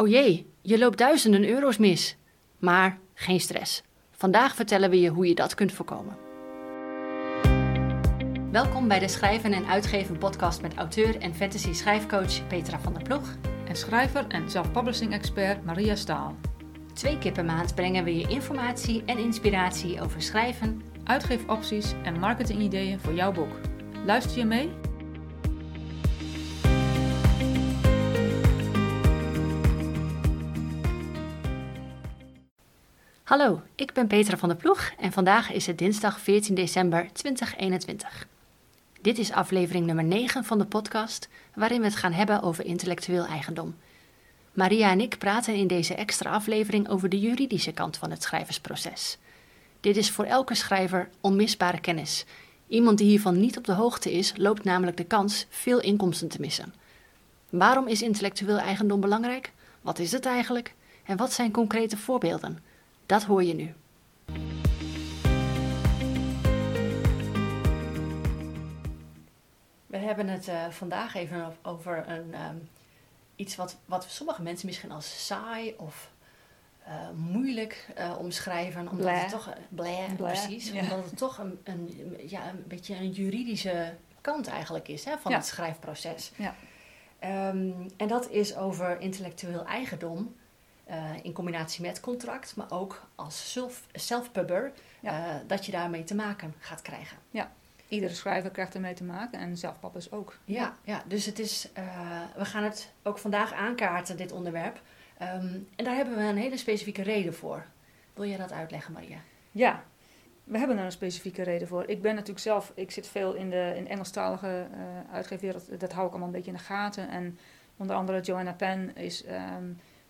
Oh 0.00 0.08
jee, 0.08 0.46
je 0.62 0.78
loopt 0.78 0.98
duizenden 0.98 1.48
euro's 1.48 1.76
mis. 1.76 2.16
Maar 2.58 2.98
geen 3.14 3.40
stress. 3.40 3.82
Vandaag 4.10 4.54
vertellen 4.54 4.90
we 4.90 5.00
je 5.00 5.08
hoe 5.08 5.26
je 5.26 5.34
dat 5.34 5.54
kunt 5.54 5.72
voorkomen. 5.72 6.16
Welkom 8.50 8.88
bij 8.88 8.98
de 8.98 9.08
Schrijven 9.08 9.52
en 9.52 9.66
Uitgeven 9.66 10.18
podcast 10.18 10.62
met 10.62 10.74
auteur 10.74 11.18
en 11.20 11.34
fantasy 11.34 11.72
schrijfcoach 11.72 12.46
Petra 12.46 12.80
van 12.80 12.92
der 12.92 13.02
Ploeg. 13.02 13.36
En 13.68 13.76
schrijver 13.76 14.26
en 14.28 14.50
self-publishing 14.50 15.12
expert 15.12 15.64
Maria 15.64 15.94
Staal. 15.94 16.36
Twee 16.92 17.18
keer 17.18 17.32
per 17.32 17.44
maand 17.44 17.74
brengen 17.74 18.04
we 18.04 18.16
je 18.16 18.28
informatie 18.28 19.02
en 19.04 19.18
inspiratie 19.18 20.00
over 20.00 20.22
schrijven, 20.22 20.82
uitgeefopties 21.04 21.94
en 22.02 22.18
marketingideeën 22.18 23.00
voor 23.00 23.14
jouw 23.14 23.32
boek. 23.32 23.52
Luister 24.04 24.38
je 24.38 24.44
mee? 24.44 24.70
Hallo, 33.28 33.62
ik 33.74 33.92
ben 33.92 34.06
Petra 34.06 34.36
van 34.36 34.48
der 34.48 34.58
Ploeg 34.58 34.90
en 34.98 35.12
vandaag 35.12 35.52
is 35.52 35.66
het 35.66 35.78
dinsdag 35.78 36.20
14 36.20 36.54
december 36.54 37.08
2021. 37.12 38.26
Dit 39.00 39.18
is 39.18 39.32
aflevering 39.32 39.86
nummer 39.86 40.04
9 40.04 40.44
van 40.44 40.58
de 40.58 40.64
podcast, 40.64 41.28
waarin 41.54 41.78
we 41.80 41.86
het 41.86 41.96
gaan 41.96 42.12
hebben 42.12 42.42
over 42.42 42.64
intellectueel 42.64 43.24
eigendom. 43.24 43.76
Maria 44.52 44.90
en 44.90 45.00
ik 45.00 45.18
praten 45.18 45.54
in 45.54 45.66
deze 45.66 45.94
extra 45.94 46.30
aflevering 46.30 46.88
over 46.88 47.08
de 47.08 47.20
juridische 47.20 47.72
kant 47.72 47.96
van 47.96 48.10
het 48.10 48.22
schrijversproces. 48.22 49.18
Dit 49.80 49.96
is 49.96 50.10
voor 50.10 50.24
elke 50.24 50.54
schrijver 50.54 51.08
onmisbare 51.20 51.80
kennis. 51.80 52.24
Iemand 52.68 52.98
die 52.98 53.08
hiervan 53.08 53.40
niet 53.40 53.58
op 53.58 53.64
de 53.64 53.72
hoogte 53.72 54.12
is, 54.12 54.32
loopt 54.36 54.64
namelijk 54.64 54.96
de 54.96 55.04
kans 55.04 55.46
veel 55.48 55.80
inkomsten 55.80 56.28
te 56.28 56.40
missen. 56.40 56.74
Waarom 57.48 57.88
is 57.88 58.02
intellectueel 58.02 58.58
eigendom 58.58 59.00
belangrijk? 59.00 59.52
Wat 59.80 59.98
is 59.98 60.12
het 60.12 60.26
eigenlijk? 60.26 60.74
En 61.04 61.16
wat 61.16 61.32
zijn 61.32 61.50
concrete 61.50 61.96
voorbeelden? 61.96 62.67
Dat 63.08 63.22
hoor 63.22 63.44
je 63.44 63.54
nu. 63.54 63.74
We 69.86 69.96
hebben 69.96 70.28
het 70.28 70.48
uh, 70.48 70.68
vandaag 70.68 71.14
even 71.14 71.56
over 71.62 72.08
een, 72.08 72.34
um, 72.48 72.68
iets 73.36 73.56
wat, 73.56 73.76
wat 73.84 74.06
sommige 74.08 74.42
mensen 74.42 74.66
misschien 74.66 74.90
als 74.90 75.26
saai 75.26 75.74
of 75.78 76.10
uh, 76.88 77.10
moeilijk 77.14 77.88
uh, 77.98 78.14
omschrijven. 78.18 78.88
Omdat 78.88 79.10
het 79.10 79.28
toch, 79.28 79.52
blij, 79.68 80.08
precies, 80.16 80.70
ja. 80.70 80.82
omdat 80.82 81.04
het 81.04 81.16
toch 81.16 81.38
een, 81.38 81.60
een, 81.64 82.16
ja, 82.26 82.48
een 82.48 82.64
beetje 82.66 82.94
een 82.96 83.10
juridische 83.10 83.94
kant 84.20 84.46
eigenlijk 84.46 84.88
is 84.88 85.04
hè, 85.04 85.18
van 85.18 85.30
Ja. 85.30 85.36
het 85.36 85.46
schrijfproces. 85.46 86.32
Ja. 86.36 86.54
Ehm, 87.18 87.72
en 87.96 88.08
dat 88.08 88.30
is 88.30 88.56
over 88.56 89.00
intellectueel 89.00 89.64
eigendom. 89.64 90.36
Eh, 90.88 91.10
in 91.22 91.32
combinatie 91.32 91.82
met 91.82 92.00
contract, 92.00 92.56
maar 92.56 92.70
ook 92.70 93.02
als 93.14 93.52
self- 93.52 93.86
self-pubber, 93.92 94.72
Ja. 95.00 95.10
eh, 95.28 95.34
dat 95.46 95.66
je 95.66 95.72
daarmee 95.72 96.04
te 96.04 96.14
maken 96.14 96.54
gaat 96.58 96.82
krijgen. 96.82 97.16
Iedere 97.88 98.14
schrijver 98.14 98.50
krijgt 98.50 98.74
ermee 98.74 98.94
te 98.94 99.04
maken 99.04 99.38
en 99.40 99.56
zelfpappers 99.56 100.12
ook. 100.12 100.36
Ja, 100.44 100.76
ja 100.84 101.02
dus 101.06 101.26
het 101.26 101.38
is, 101.38 101.68
eh, 101.72 101.84
we 102.36 102.44
gaan 102.44 102.62
het 102.62 102.92
ook 103.02 103.18
vandaag 103.18 103.52
aankaarten, 103.52 104.16
dit 104.16 104.32
onderwerp. 104.32 104.80
Ehm, 105.18 105.54
en 105.76 105.84
daar 105.84 105.94
hebben 105.94 106.16
we 106.16 106.22
een 106.22 106.36
hele 106.36 106.56
specifieke 106.56 107.02
reden 107.02 107.34
voor. 107.34 107.64
Wil 108.14 108.24
jij 108.24 108.36
dat 108.36 108.52
uitleggen, 108.52 108.92
Maria? 108.92 109.18
Ja, 109.52 109.82
we 110.44 110.58
hebben 110.58 110.78
er 110.78 110.84
een 110.84 110.92
specifieke 110.92 111.42
reden 111.42 111.68
voor. 111.68 111.84
Ik 111.88 112.02
ben 112.02 112.12
natuurlijk 112.14 112.40
zelf, 112.40 112.72
ik 112.74 112.90
zit 112.90 113.06
veel 113.06 113.34
in 113.34 113.50
de 113.50 113.72
in 113.76 113.88
Engelstalige 113.88 114.66
eh 114.72 115.14
uitgeefwereld. 115.14 115.80
Dat 115.80 115.92
hou 115.92 116.04
ik 116.06 116.10
allemaal 116.10 116.28
een 116.28 116.34
beetje 116.34 116.50
in 116.50 116.56
de 116.56 116.62
gaten. 116.62 117.08
En 117.08 117.38
onder 117.76 117.96
andere 117.96 118.20
Joanna 118.20 118.52
Penn 118.52 118.96
is 118.96 119.24
ehm, 119.24 119.64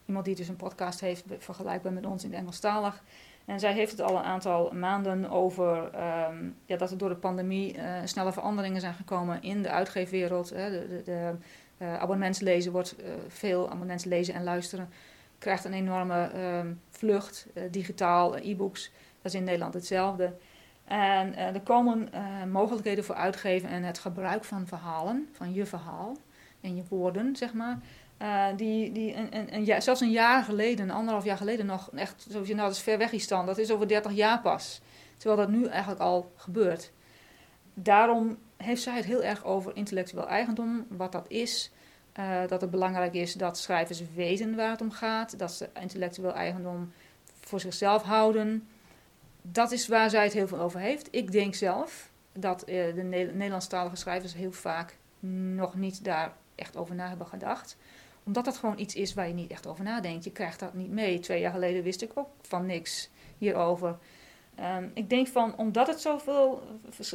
iemand 0.09 0.27
die 0.27 0.35
dus 0.35 0.49
een 0.49 0.57
podcast 0.57 1.01
heeft 1.01 1.25
vergelijkbaar 1.39 1.93
met 1.93 2.07
ons 2.07 2.25
in 2.25 2.31
het 2.31 2.41
Engelstalig. 2.41 3.03
En 3.45 3.61
zij 3.61 3.73
heeft 3.73 3.91
het 3.91 4.01
al 4.01 4.17
een 4.17 4.23
aantal 4.23 4.71
maanden 4.73 5.31
over 5.31 5.91
ehm, 5.93 6.51
ja, 6.67 6.77
dat 6.77 6.91
er 6.91 6.99
door 6.99 7.09
de 7.09 7.15
pandemie 7.15 7.77
eh, 7.77 7.93
snelle 8.05 8.33
veranderingen 8.33 8.81
zijn 8.81 8.95
gekomen 8.95 9.43
in 9.43 9.63
de 9.63 9.71
uitgeefwereld. 9.71 10.51
Hè. 10.51 10.71
De, 10.71 11.03
de, 11.05 11.35
eh, 11.79 11.99
abonnementslezen 11.99 12.73
wordt 12.73 12.97
eh, 12.97 13.11
veel 13.29 13.67
abonnementslezen 13.67 14.35
en 14.35 14.45
luisteren. 14.45 14.89
Krijgt 15.39 15.65
een 15.65 15.73
enorme 15.73 16.31
ehm, 16.31 16.73
vlucht, 16.91 17.47
digitaal, 17.71 18.37
e-books. 18.37 18.91
Dat 19.23 19.33
is 19.33 19.39
in 19.39 19.45
Nederland 19.45 19.75
hetzelfde. 19.75 20.33
En 20.85 21.37
er 21.37 21.61
komen 21.61 22.09
mogelijkheden 22.51 23.05
voor 23.05 23.15
uitgeven 23.15 23.69
en 23.69 23.83
het 23.83 23.99
gebruik 23.99 24.45
van 24.45 24.67
verhalen, 24.67 25.29
van 25.33 25.53
je 25.53 25.67
verhaal 25.67 26.17
en 26.61 26.77
je 26.77 26.83
woorden, 26.89 27.37
zeg 27.37 27.53
maar. 27.53 27.79
Eh, 28.19 28.47
die, 28.57 28.93
die 28.93 29.15
een, 29.15 29.55
een, 29.55 29.65
jaar, 29.65 29.83
zelfs 29.83 30.01
een 30.01 30.11
jaar 30.11 30.45
geleden, 30.45 30.91
anderhalf 30.91 31.25
jaar 31.25 31.37
geleden 31.37 31.67
nog, 31.67 31.91
echt, 31.95 32.27
zoals 32.29 32.49
je 32.49 32.55
nou, 32.55 32.69
dat 32.69 32.79
ver 32.79 32.99
weg 32.99 33.13
is 33.13 33.29
dan. 33.29 33.47
Dat 33.47 33.59
is 33.59 33.71
over 33.71 33.89
30 33.89 34.13
jaar 34.13 34.41
pas. 34.41 34.81
Terwijl 35.17 35.41
dat 35.41 35.57
nu 35.57 35.67
eigenlijk 35.67 36.01
al 36.01 36.33
gebeurt. 36.37 36.93
Daarom 37.75 38.39
heeft 38.57 38.83
zij 38.83 38.97
het 38.97 39.05
heel 39.05 39.23
erg 39.23 39.45
over 39.45 39.77
intellectueel 39.77 40.29
eigendom, 40.29 40.87
wat 40.89 41.13
dat 41.13 41.29
is. 41.29 41.71
eh, 42.13 42.41
dat 42.47 42.61
het 42.61 42.71
belangrijk 42.71 43.15
is 43.15 43.33
dat 43.35 43.59
schrijvers 43.59 44.03
weten 44.15 44.57
waar 44.57 44.71
het 44.71 44.81
om 44.81 44.91
gaat. 44.91 45.39
Dat 45.39 45.53
ze 45.53 45.69
intellectueel 45.81 46.33
eigendom 46.35 46.93
voor 47.41 47.61
zichzelf 47.61 48.03
houden. 48.03 48.69
Dat 49.43 49.73
is 49.73 49.89
waar 49.89 50.11
zij 50.11 50.25
het 50.25 50.33
heel 50.33 50.49
veel 50.49 50.59
over 50.61 50.81
heeft. 50.81 51.09
Ik 51.11 51.33
denk 51.33 51.55
zelf 51.55 52.11
dat 52.33 52.63
eh, 52.63 52.95
de 52.95 53.03
Ne- 53.03 53.31
Nederlandstalige 53.35 53.97
schrijvers 53.97 54.35
heel 54.35 54.53
vaak 54.53 54.97
nog 55.55 55.75
niet 55.75 56.05
daar 56.05 56.33
echt 56.55 56.77
over 56.77 56.95
na 56.95 57.09
hebben 57.09 57.27
gedacht. 57.27 57.77
Omdat 58.29 58.45
dat 58.45 58.57
gewoon 58.57 58.79
iets 58.79 58.95
is 58.95 59.15
waar 59.15 59.29
je 59.29 59.35
niet 59.35 59.51
echt 59.51 59.67
over 59.67 59.85
nadenkt. 59.85 60.25
Je 60.25 60.33
krijgt 60.33 60.61
dat 60.61 60.75
niet 60.75 60.91
mee. 60.91 61.19
Twee 61.19 61.41
jaar 61.41 61.53
geleden 61.53 61.83
wist 61.83 62.03
ik 62.03 62.11
ook 62.15 62.29
van 62.41 62.67
niks 62.67 63.11
hierover. 63.39 63.99
Ehm, 64.55 64.89
ik 64.95 65.11
denk 65.11 65.27
van, 65.27 65.57
omdat 65.57 65.87
het 65.87 66.01
zoveel 66.01 66.63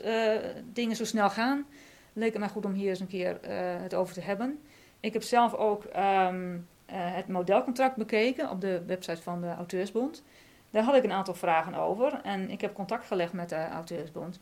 eh, 0.03 0.35
dingen 0.73 0.95
zo 0.95 1.05
snel 1.05 1.29
gaan, 1.29 1.65
leek 2.13 2.29
het 2.29 2.39
mij 2.39 2.49
goed 2.49 2.65
om 2.65 2.73
hier 2.73 2.89
eens 2.89 2.99
een 2.99 3.07
keer 3.07 3.41
eh, 3.41 3.81
het 3.81 3.93
over 3.93 4.13
te 4.13 4.21
hebben. 4.21 4.59
Ik 4.99 5.13
heb 5.13 5.23
zelf 5.23 5.53
ook 5.53 5.83
ehm, 5.83 6.57
eh, 6.85 6.95
het 6.95 7.27
modelcontract 7.27 7.95
bekeken 7.95 8.49
op 8.49 8.61
de 8.61 8.83
website 8.85 9.21
van 9.21 9.41
de 9.41 9.53
Auteursbond. 9.53 10.23
Daar 10.69 10.83
had 10.83 10.95
ik 10.95 11.03
een 11.03 11.11
aantal 11.11 11.35
vragen 11.35 11.73
over 11.73 12.21
en 12.23 12.49
ik 12.49 12.61
heb 12.61 12.73
contact 12.73 13.05
gelegd 13.05 13.33
met 13.33 13.49
de 13.49 13.67
Auteursbond. 13.67 14.39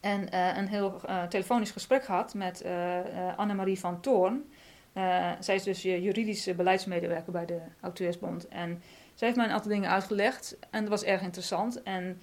En 0.00 0.36
een 0.58 0.68
heel 0.68 1.00
telefonisch 1.28 1.70
gesprek 1.70 2.04
gehad 2.04 2.34
met 2.34 2.60
eh, 2.60 3.36
Annemarie 3.36 3.78
van 3.78 4.00
Toorn. 4.00 4.44
Eh, 4.98 5.30
zij 5.40 5.54
is 5.54 5.62
dus 5.62 5.82
juridische 5.82 6.54
beleidsmedewerker 6.54 7.32
bij 7.32 7.46
de 7.46 7.60
Auteursbond. 7.80 8.48
En 8.48 8.82
zij 9.14 9.26
heeft 9.26 9.36
mij 9.36 9.46
een 9.46 9.52
aantal 9.52 9.70
dingen 9.70 9.90
uitgelegd 9.90 10.56
en 10.70 10.80
dat 10.80 10.90
was 10.90 11.02
erg 11.02 11.22
interessant. 11.22 11.82
En 11.82 12.20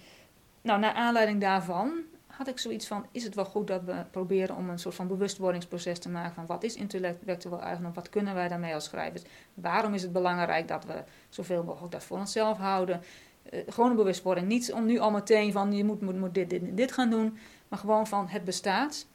nou, 0.62 0.80
naar 0.80 0.92
aanleiding 0.92 1.40
daarvan 1.40 1.92
had 2.26 2.48
ik 2.48 2.58
zoiets 2.58 2.86
van: 2.86 3.06
is 3.12 3.24
het 3.24 3.34
wel 3.34 3.44
goed 3.44 3.66
dat 3.66 3.84
we 3.84 4.04
proberen 4.10 4.56
om 4.56 4.70
een 4.70 4.78
soort 4.78 4.94
van 4.94 5.06
bewustwordingsproces 5.06 5.98
te 5.98 6.08
maken 6.08 6.34
van 6.34 6.46
wat 6.46 6.62
is 6.62 6.74
intellectueel 6.74 7.60
eigendom, 7.60 7.94
wat 7.94 8.08
kunnen 8.08 8.34
wij 8.34 8.48
daarmee 8.48 8.74
als 8.74 8.84
schrijvers, 8.84 9.22
waarom 9.54 9.94
is 9.94 10.02
het 10.02 10.12
belangrijk 10.12 10.68
dat 10.68 10.84
we 10.84 11.04
zoveel 11.28 11.62
mogelijk 11.64 11.92
dat 11.92 12.04
voor 12.04 12.18
onszelf 12.18 12.58
houden. 12.58 13.00
Eh, 13.42 13.60
gewoon 13.68 13.90
een 13.90 13.96
bewustwording, 13.96 14.48
niet 14.48 14.72
om 14.72 14.86
nu 14.86 14.98
al 14.98 15.10
meteen 15.10 15.52
van 15.52 15.72
je 15.72 15.84
moet, 15.84 16.00
moet, 16.00 16.18
moet 16.18 16.34
dit, 16.34 16.50
dit 16.50 16.76
dit 16.76 16.92
gaan 16.92 17.10
doen, 17.10 17.38
maar 17.68 17.78
gewoon 17.78 18.06
van 18.06 18.28
het 18.28 18.44
bestaat 18.44 19.06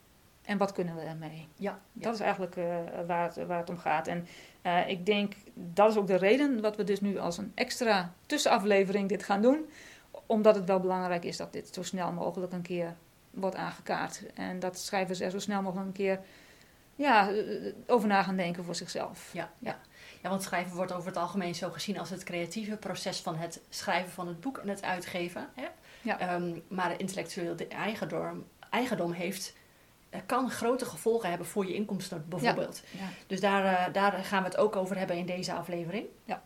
en 0.42 0.58
wat 0.58 0.72
kunnen 0.72 0.96
we 0.96 1.02
ermee. 1.02 1.48
Ja, 1.56 1.80
Dat 1.94 2.14
is 2.14 2.20
eigenlijk 2.20 2.56
eh, 2.56 2.66
waar, 3.08 3.24
het, 3.24 3.46
waar 3.46 3.60
het 3.60 3.70
om 3.70 3.78
gaat. 3.78 4.08
En 4.08 4.28
eh, 4.62 4.90
ik 4.90 5.06
denk 5.06 5.34
dat 5.54 5.92
is 5.92 5.98
ook 5.98 6.08
de 6.08 6.16
reden 6.16 6.62
dat 6.62 6.76
we 6.76 6.84
dus 6.84 7.02
nu 7.02 7.18
als 7.18 7.38
een 7.38 7.52
extra 7.56 8.14
tussenaflevering 8.26 9.10
dit 9.10 9.24
gaan 9.24 9.42
doen. 9.42 9.70
Omdat 10.26 10.56
het 10.56 10.66
wel 10.66 10.80
belangrijk 10.80 11.24
is 11.24 11.38
dat 11.38 11.54
dit 11.54 11.74
zo 11.74 11.84
snel 11.84 12.12
mogelijk 12.12 12.54
een 12.54 12.62
keer 12.62 12.96
wordt 13.32 13.56
aangekaart. 13.56 14.24
En 14.34 14.60
dat 14.60 14.78
schrijvers 14.78 15.20
er 15.20 15.32
zo 15.32 15.40
snel 15.40 15.62
mogelijk 15.62 15.88
een 15.88 15.94
keer 15.94 16.20
ja, 16.96 17.32
eh, 17.32 17.74
over 17.88 18.08
na 18.08 18.24
gaan 18.24 18.36
denken 18.36 18.64
voor 18.64 18.76
zichzelf. 18.76 19.30
Ja, 19.34 19.52
ja. 19.60 19.80
ja, 20.22 20.30
want 20.30 20.44
schrijven 20.44 20.76
wordt 20.76 20.92
over 20.92 21.08
het 21.08 21.18
algemeen 21.18 21.56
zo 21.56 21.70
gezien 21.70 22.00
als 22.00 22.10
het 22.10 22.24
creatieve 22.24 22.78
proces 22.78 23.20
van 23.20 23.36
het 23.36 23.62
schrijven 23.70 24.12
van 24.12 24.28
het 24.28 24.40
boek 24.40 24.58
en 24.58 24.68
het 24.68 24.84
uitgeven. 24.84 25.50
Hè? 25.56 25.68
Ja. 26.02 26.20
Ehm, 26.20 26.60
maar 26.68 27.00
intellectueel 27.00 27.56
de 27.56 27.68
eigendom, 27.68 28.46
eigendom 28.70 29.12
heeft, 29.12 29.54
kan 30.26 30.50
grote 30.50 30.86
gevolgen 30.86 31.30
hebben 31.30 31.48
voor 31.48 31.66
je 31.66 31.74
inkomsten 31.74 32.26
bijvoorbeeld. 32.28 32.84
Ja. 32.92 33.08
Dus 33.28 33.40
daar, 33.40 33.66
eh, 33.66 33.94
daar 33.94 34.12
gaan 34.12 34.44
we 34.44 34.50
het 34.50 34.58
ook 34.58 34.76
over 34.76 34.98
hebben 34.98 35.18
in 35.18 35.26
deze 35.26 35.54
aflevering. 35.54 36.06
Ja. 36.26 36.44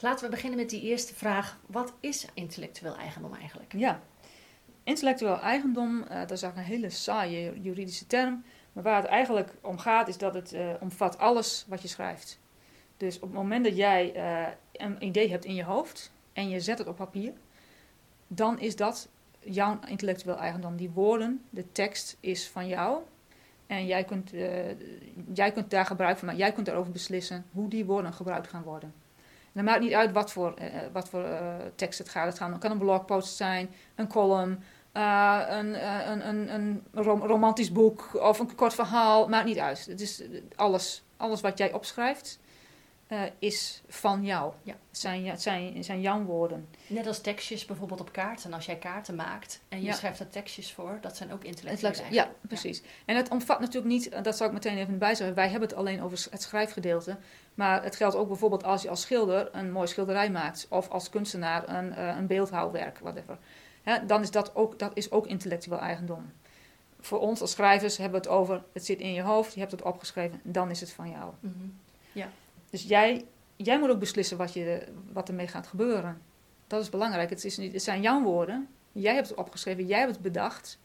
Laten 0.00 0.24
we 0.24 0.30
beginnen 0.30 0.58
met 0.58 0.70
die 0.70 0.82
eerste 0.82 1.14
vraag. 1.14 1.58
Wat 1.66 1.94
is 2.00 2.26
intellectueel 2.34 2.96
eigendom 2.96 3.34
eigenlijk? 3.34 3.72
Ja, 3.76 4.00
intellectueel 4.82 5.40
eigendom, 5.40 6.02
eh, 6.02 6.18
dat 6.18 6.30
is 6.30 6.42
eigenlijk 6.42 6.56
een 6.56 6.74
hele 6.74 6.90
saaie 6.90 7.60
juridische 7.60 8.06
term. 8.06 8.44
Maar 8.72 8.82
waar 8.82 9.02
het 9.02 9.10
eigenlijk 9.10 9.54
om 9.62 9.78
gaat, 9.78 10.08
is 10.08 10.18
dat 10.18 10.34
het 10.34 10.52
eh, 10.52 10.68
omvat 10.80 11.18
alles 11.18 11.64
wat 11.68 11.82
je 11.82 11.88
schrijft. 11.88 12.38
Dus 12.96 13.16
op 13.16 13.22
het 13.22 13.32
moment 13.32 13.64
dat 13.64 13.76
jij 13.76 14.14
een 14.72 15.04
idee 15.04 15.30
hebt 15.30 15.44
in 15.44 15.54
je 15.54 15.64
hoofd 15.64 16.12
en 16.32 16.48
je 16.48 16.60
zet 16.60 16.78
het 16.78 16.86
op 16.86 16.96
papier, 16.96 17.32
dan 18.26 18.60
is 18.60 18.76
dat 18.76 19.08
jouw 19.40 19.78
intellectueel 19.86 20.36
eigendom. 20.36 20.76
Die 20.76 20.90
woorden, 20.90 21.44
de 21.50 21.72
tekst 21.72 22.16
is 22.20 22.48
van 22.48 22.66
jou. 22.66 22.98
En 23.66 23.86
jij 23.86 24.04
kunt, 24.04 24.32
eh, 24.32 24.70
jij 25.32 25.52
kunt 25.52 25.70
daar 25.70 25.86
gebruik 25.86 26.18
van 26.18 26.26
maken. 26.26 26.42
Jij 26.42 26.52
kunt 26.52 26.66
daarover 26.66 26.92
beslissen 26.92 27.44
hoe 27.52 27.68
die 27.68 27.84
woorden 27.84 28.12
gebruikt 28.12 28.48
gaan 28.48 28.62
worden. 28.62 28.94
En 29.52 29.64
maakt 29.64 29.80
niet 29.80 29.92
uit 29.92 30.12
wat 30.12 30.32
voor, 30.32 30.54
uh, 30.60 30.66
wat 30.92 31.08
voor 31.08 31.24
tekst 31.74 31.98
het 31.98 32.08
gaat. 32.08 32.38
Het 32.38 32.58
kan 32.58 32.70
een 32.70 32.78
blogpost 32.78 33.36
zijn, 33.36 33.70
een 33.94 34.08
column, 34.08 34.62
een, 34.92 35.88
een, 36.10 36.28
een, 36.28 36.54
een 36.54 36.82
romantisch 37.04 37.72
boek 37.72 38.14
of 38.14 38.38
een 38.38 38.54
kort 38.54 38.74
verhaal. 38.74 39.28
Maakt 39.28 39.46
niet 39.46 39.58
uit. 39.58 39.86
Het 39.86 40.00
is 40.00 40.22
alles, 40.54 41.02
alles 41.16 41.40
wat 41.40 41.58
jij 41.58 41.72
opschrijft 41.72 42.38
uh, 43.08 43.22
is 43.38 43.82
van 43.88 44.24
jou. 44.24 44.52
Ja. 44.62 44.72
Het, 44.88 44.98
zijn, 44.98 45.26
het, 45.26 45.42
zijn, 45.42 45.76
het 45.76 45.84
zijn 45.84 46.00
jouw 46.00 46.22
woorden. 46.22 46.68
Net 46.86 47.06
als 47.06 47.20
tekstjes 47.20 47.64
bijvoorbeeld 47.64 48.00
op 48.00 48.12
kaarten. 48.12 48.52
Als 48.52 48.66
jij 48.66 48.76
kaarten 48.76 49.14
maakt 49.14 49.60
en 49.68 49.82
je 49.82 49.92
schrijft 49.92 50.20
er 50.20 50.28
tekstjes 50.28 50.72
voor, 50.72 50.98
dat 51.00 51.16
zijn 51.16 51.32
ook 51.32 51.44
intellectuele 51.44 52.02
Ja, 52.10 52.30
precies. 52.40 52.82
En 53.04 53.16
het 53.16 53.28
omvat 53.28 53.60
natuurlijk 53.60 53.92
niet, 53.92 54.24
dat 54.24 54.36
zal 54.36 54.46
ik 54.46 54.52
meteen 54.52 54.78
even 54.78 54.98
bijzeggen, 54.98 55.36
wij 55.36 55.48
hebben 55.48 55.68
het 55.68 55.78
alleen 55.78 56.02
over 56.02 56.26
het 56.30 56.42
schrijfgedeelte. 56.42 57.16
Maar 57.54 57.82
het 57.82 57.96
geldt 57.96 58.16
ook 58.16 58.28
bijvoorbeeld 58.28 58.64
als 58.64 58.82
je 58.82 58.88
als 58.88 59.00
schilder 59.00 59.48
een 59.52 59.72
mooi 59.72 59.86
schilderij 59.86 60.30
maakt. 60.30 60.66
Of 60.68 60.88
als 60.88 61.10
kunstenaar 61.10 61.68
een, 61.68 61.92
uh, 61.92 62.16
een 62.16 62.26
beeldhouwwerk, 62.26 62.98
whatever. 62.98 63.38
Dan 64.06 64.22
is 64.22 64.30
dat 64.30 64.54
ook, 64.54 64.78
dat 64.78 64.90
is 64.94 65.10
ook 65.10 65.26
intellectueel 65.26 65.78
eigendom. 65.80 66.32
Voor 67.00 67.18
ons 67.18 67.40
als 67.40 67.50
schrijvers 67.50 67.96
hebben 67.96 68.22
we 68.22 68.28
het 68.28 68.36
over, 68.36 68.62
het 68.72 68.84
zit 68.84 69.00
in 69.00 69.12
je 69.12 69.22
hoofd, 69.22 69.54
je 69.54 69.60
hebt 69.60 69.72
het 69.72 69.82
opgeschreven, 69.82 70.40
dan 70.42 70.70
is 70.70 70.80
het 70.80 70.92
van 70.92 71.10
jou. 71.10 71.32
Mm 71.40 71.54
-hmm. 71.58 71.78
Ja. 72.12 72.28
Dus 72.70 72.82
jij, 72.82 73.24
jij 73.56 73.78
moet 73.78 73.90
ook 73.90 73.98
beslissen 73.98 74.36
wat, 74.36 74.52
je, 74.52 74.86
wat 75.12 75.28
ermee 75.28 75.48
gaat 75.48 75.66
gebeuren. 75.66 76.22
Dat 76.66 76.82
is 76.82 76.88
belangrijk. 76.88 77.30
Het, 77.30 77.44
is 77.44 77.56
niet, 77.56 77.72
het 77.72 77.82
zijn 77.82 78.02
jouw 78.02 78.22
woorden. 78.22 78.68
Jij 78.92 79.14
hebt 79.14 79.28
het 79.28 79.38
opgeschreven, 79.38 79.86
jij 79.86 79.98
hebt 79.98 80.12
het 80.12 80.22
bedacht. 80.22 80.78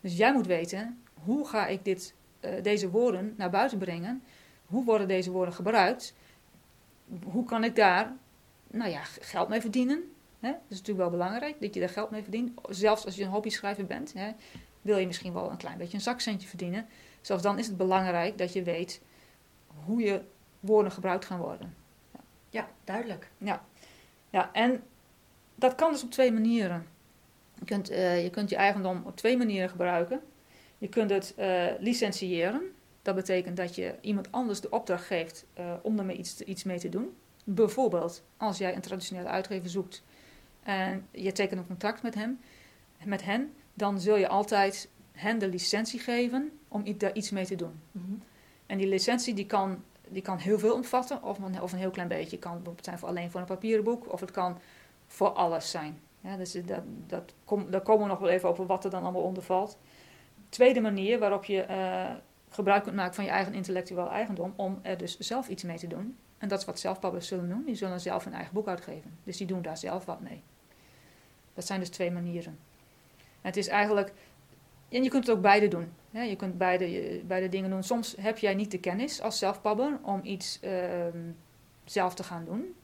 Dus 0.00 0.16
jij 0.16 0.32
moet 0.32 0.46
weten, 0.46 1.02
hoe 1.14 1.48
ga 1.48 1.66
ik 1.66 1.84
dit, 1.84 2.14
uh, 2.40 2.50
deze 2.62 2.90
woorden 2.90 3.34
naar 3.36 3.50
buiten 3.50 3.78
brengen? 3.78 4.22
Hoe 4.66 4.84
worden 4.84 5.08
deze 5.08 5.30
woorden 5.30 5.54
gebruikt? 5.54 6.14
Hoe 7.24 7.44
kan 7.44 7.64
ik 7.64 7.76
daar 7.76 8.12
nou 8.66 8.90
ja, 8.90 9.00
geld 9.02 9.48
mee 9.48 9.60
verdienen? 9.60 10.02
Dat 10.40 10.54
is 10.68 10.76
natuurlijk 10.76 10.98
wel 10.98 11.18
belangrijk, 11.18 11.60
dat 11.60 11.74
je 11.74 11.80
daar 11.80 11.88
geld 11.88 12.10
mee 12.10 12.22
verdient. 12.22 12.60
Zelfs 12.68 13.04
als 13.04 13.16
je 13.16 13.22
een 13.22 13.30
hobby-schrijver 13.30 13.86
bent, 13.86 14.14
wil 14.82 14.96
je 14.96 15.06
misschien 15.06 15.32
wel 15.32 15.50
een 15.50 15.56
klein 15.56 15.78
beetje 15.78 15.94
een 15.94 16.02
zakcentje 16.02 16.48
verdienen. 16.48 16.86
Zelfs 17.20 17.42
dan 17.42 17.58
is 17.58 17.66
het 17.66 17.76
belangrijk 17.76 18.38
dat 18.38 18.52
je 18.52 18.62
weet 18.62 19.00
hoe 19.84 20.00
je 20.00 20.22
woorden 20.64 20.92
gebruikt 20.92 21.24
gaan 21.24 21.40
worden. 21.40 21.74
Ja, 22.12 22.20
ja 22.50 22.68
duidelijk. 22.84 23.30
Ja. 23.38 23.64
ja, 24.30 24.52
en 24.52 24.82
dat 25.54 25.74
kan 25.74 25.92
dus 25.92 26.02
op 26.02 26.10
twee 26.10 26.32
manieren. 26.32 26.86
Je 27.58 27.64
kunt, 27.64 27.90
uh, 27.90 28.22
je 28.22 28.30
kunt 28.30 28.50
je 28.50 28.56
eigendom 28.56 29.02
op 29.04 29.16
twee 29.16 29.36
manieren 29.36 29.68
gebruiken. 29.68 30.20
Je 30.78 30.88
kunt 30.88 31.10
het 31.10 31.34
uh, 31.38 31.66
licentiëren. 31.78 32.62
Dat 33.02 33.14
betekent 33.14 33.56
dat 33.56 33.74
je 33.74 33.94
iemand 34.00 34.32
anders 34.32 34.60
de 34.60 34.70
opdracht 34.70 35.04
geeft 35.04 35.46
uh, 35.58 35.72
om 35.82 35.98
ermee 35.98 36.16
iets, 36.16 36.40
iets 36.40 36.64
mee 36.64 36.78
te 36.78 36.88
doen. 36.88 37.16
Bijvoorbeeld 37.44 38.22
als 38.36 38.58
jij 38.58 38.74
een 38.74 38.80
traditionele 38.80 39.28
uitgever 39.28 39.70
zoekt 39.70 40.02
en 40.62 41.06
je 41.10 41.32
tekent 41.32 41.60
een 41.60 41.66
contract 41.66 42.02
met 42.02 42.14
hem, 42.14 42.40
met 43.04 43.24
hen, 43.24 43.52
dan 43.74 44.00
zul 44.00 44.16
je 44.16 44.28
altijd 44.28 44.88
hen 45.12 45.38
de 45.38 45.48
licentie 45.48 46.00
geven 46.00 46.52
om 46.68 46.98
daar 46.98 47.14
iets 47.14 47.30
mee 47.30 47.46
te 47.46 47.54
doen. 47.54 47.80
Mm 47.92 48.04
-hmm. 48.06 48.22
En 48.66 48.78
die 48.78 48.88
licentie 48.88 49.34
die 49.34 49.46
kan 49.46 49.82
die 50.08 50.22
kan 50.22 50.38
heel 50.38 50.58
veel 50.58 50.74
omvatten, 50.74 51.22
of 51.22 51.38
een, 51.38 51.62
of 51.62 51.72
een 51.72 51.78
heel 51.78 51.90
klein 51.90 52.08
beetje. 52.08 52.36
Het 52.36 52.44
kan 52.44 52.76
zijn 52.80 52.98
voor 52.98 53.08
alleen 53.08 53.30
voor 53.30 53.40
een 53.40 53.46
papieren 53.46 53.84
boek, 53.84 54.12
of 54.12 54.20
het 54.20 54.30
kan 54.30 54.58
voor 55.06 55.28
alles 55.28 55.70
zijn. 55.70 56.00
Ja, 56.20 56.36
dus 56.36 56.52
dat, 56.52 56.82
dat 57.06 57.34
daar 57.68 57.80
komen 57.80 58.02
we 58.04 58.10
nog 58.10 58.18
wel 58.18 58.28
even 58.28 58.48
over 58.48 58.66
wat 58.66 58.84
er 58.84 58.90
dan 58.90 59.02
allemaal 59.02 59.22
onder 59.22 59.42
valt. 59.42 59.78
Tweede 60.48 60.80
manier 60.80 61.18
waarop 61.18 61.44
je 61.44 61.66
uh, 61.70 62.10
gebruik 62.48 62.82
kunt 62.82 62.96
maken 62.96 63.14
van 63.14 63.24
je 63.24 63.30
eigen 63.30 63.54
intellectueel 63.54 64.10
eigendom, 64.10 64.52
om 64.56 64.78
er 64.82 64.98
dus 64.98 65.18
zelf 65.18 65.48
iets 65.48 65.62
mee 65.62 65.78
te 65.78 65.86
doen. 65.86 66.16
En 66.38 66.48
dat 66.48 66.58
is 66.58 66.64
wat 66.64 66.78
zelfpublishers 66.78 67.28
zullen 67.28 67.48
doen. 67.48 67.64
Die 67.64 67.74
zullen 67.74 68.00
zelf 68.00 68.24
hun 68.24 68.34
eigen 68.34 68.54
boek 68.54 68.68
uitgeven. 68.68 69.18
Dus 69.24 69.36
die 69.36 69.46
doen 69.46 69.62
daar 69.62 69.76
zelf 69.76 70.04
wat 70.04 70.20
mee. 70.20 70.42
Dat 71.54 71.66
zijn 71.66 71.80
dus 71.80 71.88
twee 71.88 72.10
manieren. 72.10 72.58
En 73.16 73.50
het 73.50 73.56
is 73.56 73.68
eigenlijk 73.68 74.12
en 74.88 75.02
je 75.02 75.08
kunt 75.08 75.26
het 75.26 75.36
ook 75.36 75.42
beide 75.42 75.68
doen. 75.68 75.92
Je 76.22 76.36
kunt 76.36 76.58
beide, 76.58 77.20
beide 77.26 77.48
dingen 77.48 77.70
doen. 77.70 77.82
Soms 77.82 78.14
heb 78.20 78.38
jij 78.38 78.54
niet 78.54 78.70
de 78.70 78.78
kennis 78.78 79.20
als 79.20 79.38
zelfpabber 79.38 79.98
om 80.02 80.20
iets 80.22 80.58
uh, 80.64 80.70
zelf 81.84 82.14
te 82.14 82.22
gaan 82.22 82.44
doen. 82.44 82.74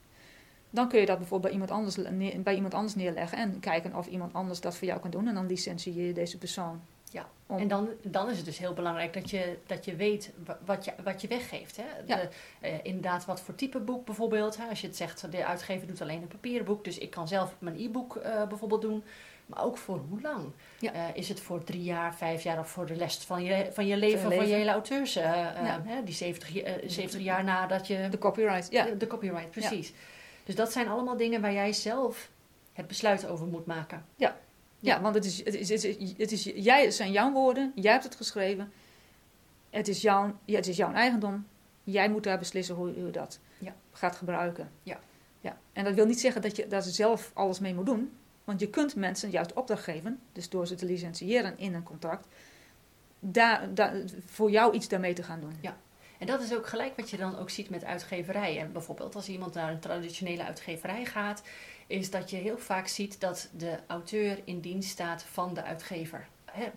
Dan 0.69 0.89
kun 0.89 0.99
je 0.99 1.05
dat 1.05 1.17
bijvoorbeeld 1.17 1.53
bij 1.53 1.61
iemand, 1.61 1.71
anders, 1.71 1.97
bij 2.43 2.55
iemand 2.55 2.73
anders 2.73 2.95
neerleggen 2.95 3.37
en 3.37 3.59
kijken 3.59 3.95
of 3.95 4.07
iemand 4.07 4.33
anders 4.33 4.61
dat 4.61 4.77
voor 4.77 4.87
jou 4.87 4.99
kan 4.99 5.11
doen. 5.11 5.27
En 5.27 5.33
dan 5.33 5.47
licentieer 5.47 6.05
je 6.05 6.13
deze 6.13 6.37
persoon. 6.37 6.81
Ja, 7.11 7.29
en 7.47 7.67
dan, 7.67 7.89
dan 8.03 8.29
is 8.29 8.37
het 8.37 8.45
dus 8.45 8.57
heel 8.57 8.73
belangrijk 8.73 9.13
dat 9.13 9.29
je, 9.29 9.57
dat 9.65 9.85
je 9.85 9.95
weet 9.95 10.31
wat 10.65 10.85
je, 10.85 10.93
wat 11.03 11.21
je 11.21 11.27
weggeeft. 11.27 11.77
Hè? 11.77 11.83
Ja. 12.05 12.15
De, 12.15 12.29
uh, 12.67 12.73
inderdaad, 12.83 13.25
wat 13.25 13.41
voor 13.41 13.55
type 13.55 13.79
boek 13.79 14.05
bijvoorbeeld. 14.05 14.57
Hè? 14.57 14.65
Als 14.65 14.81
je 14.81 14.87
het 14.87 14.95
zegt, 14.95 15.31
de 15.31 15.45
uitgever 15.45 15.87
doet 15.87 16.01
alleen 16.01 16.21
een 16.21 16.27
papieren 16.27 16.65
boek. 16.65 16.83
Dus 16.83 16.97
ik 16.97 17.09
kan 17.09 17.27
zelf 17.27 17.55
mijn 17.59 17.79
e-book 17.79 18.15
uh, 18.15 18.47
bijvoorbeeld 18.47 18.81
doen. 18.81 19.03
Maar 19.53 19.63
ook 19.63 19.77
voor 19.77 20.01
hoe 20.09 20.21
lang? 20.21 20.51
Ja. 20.79 20.93
Uh, 20.93 21.03
is 21.13 21.29
het 21.29 21.39
voor 21.39 21.63
drie 21.63 21.83
jaar, 21.83 22.15
vijf 22.15 22.43
jaar 22.43 22.59
of 22.59 22.69
voor 22.69 22.85
de 22.85 22.93
rest 22.93 23.25
van 23.25 23.43
je, 23.43 23.69
van 23.71 23.87
je 23.87 23.97
leven, 23.97 24.27
leven. 24.29 24.37
van 24.37 24.47
je 24.47 24.53
hele 24.53 24.71
auteurs? 24.71 25.17
Uh, 25.17 25.23
ja. 25.23 25.83
uh, 25.85 25.93
die 26.05 26.13
70, 26.13 26.49
70 26.85 27.21
jaar 27.21 27.43
nadat 27.43 27.87
je... 27.87 28.07
De 28.09 28.17
copyright, 28.17 28.71
ja. 28.71 28.85
De, 28.85 28.97
de 28.97 29.07
copyright, 29.07 29.51
precies. 29.51 29.93
Dus 30.43 30.55
dat 30.55 30.71
zijn 30.71 30.87
allemaal 30.87 31.17
dingen 31.17 31.41
waar 31.41 31.53
jij 31.53 31.73
zelf 31.73 32.29
het 32.73 32.87
besluit 32.87 33.27
over 33.27 33.47
moet 33.47 33.65
maken. 33.65 34.05
Ja, 34.15 34.35
ja, 34.79 35.01
want 35.01 35.15
het 35.15 35.25
is, 35.25 35.37
het 35.45 35.53
is, 35.53 35.69
het 35.69 35.83
is, 35.83 36.13
het 36.17 36.31
is, 36.31 36.43
jij, 36.43 36.83
het 36.83 36.93
zijn 36.93 37.11
jouw 37.11 37.31
woorden, 37.31 37.71
jij 37.75 37.91
hebt 37.91 38.03
het 38.03 38.15
geschreven. 38.15 38.71
Het 39.69 39.87
is 39.87 40.01
jouw, 40.01 40.39
het 40.45 40.67
is 40.67 40.77
jouw 40.77 40.93
eigendom. 40.93 41.45
Jij 41.83 42.09
moet 42.09 42.23
daar 42.23 42.39
beslissen 42.39 42.75
hoe, 42.75 42.93
hoe 42.93 43.05
je 43.05 43.11
dat 43.11 43.39
gaat 43.91 44.15
gebruiken. 44.15 44.71
Ja. 44.83 44.99
Ja. 45.41 45.57
En 45.73 45.83
dat 45.83 45.93
wil 45.93 46.05
niet 46.05 46.19
zeggen 46.19 46.41
dat 46.41 46.55
je 46.55 46.67
daar 46.67 46.81
zelf 46.81 47.31
alles 47.33 47.59
mee 47.59 47.73
moet 47.73 47.85
doen. 47.85 48.11
Want 48.51 48.63
je 48.63 48.69
kunt 48.69 48.95
mensen 48.95 49.29
juist 49.29 49.53
opdracht 49.53 49.83
geven, 49.83 50.19
dus 50.31 50.49
door 50.49 50.67
ze 50.67 50.75
te 50.75 50.85
licentiëren 50.85 51.57
in 51.57 51.73
een 51.73 51.83
contract, 51.83 52.27
daar, 53.19 53.73
daar, 53.73 53.93
voor 54.25 54.51
jou 54.51 54.73
iets 54.73 54.87
daarmee 54.87 55.13
te 55.13 55.23
gaan 55.23 55.39
doen. 55.39 55.55
Ja. 55.61 55.77
En 56.17 56.27
dat 56.27 56.41
is 56.41 56.53
ook 56.53 56.67
gelijk 56.67 56.95
wat 56.95 57.09
je 57.09 57.17
dan 57.17 57.37
ook 57.37 57.49
ziet 57.49 57.69
met 57.69 57.83
uitgeverijen. 57.83 58.71
Bijvoorbeeld 58.71 59.15
als 59.15 59.29
iemand 59.29 59.53
naar 59.53 59.71
een 59.71 59.79
traditionele 59.79 60.43
uitgeverij 60.43 61.05
gaat, 61.05 61.43
is 61.87 62.09
dat 62.09 62.29
je 62.29 62.35
heel 62.35 62.57
vaak 62.57 62.87
ziet 62.87 63.19
dat 63.19 63.49
de 63.57 63.79
auteur 63.87 64.41
in 64.43 64.59
dienst 64.59 64.89
staat 64.89 65.23
van 65.23 65.53
de 65.53 65.63
uitgever 65.63 66.27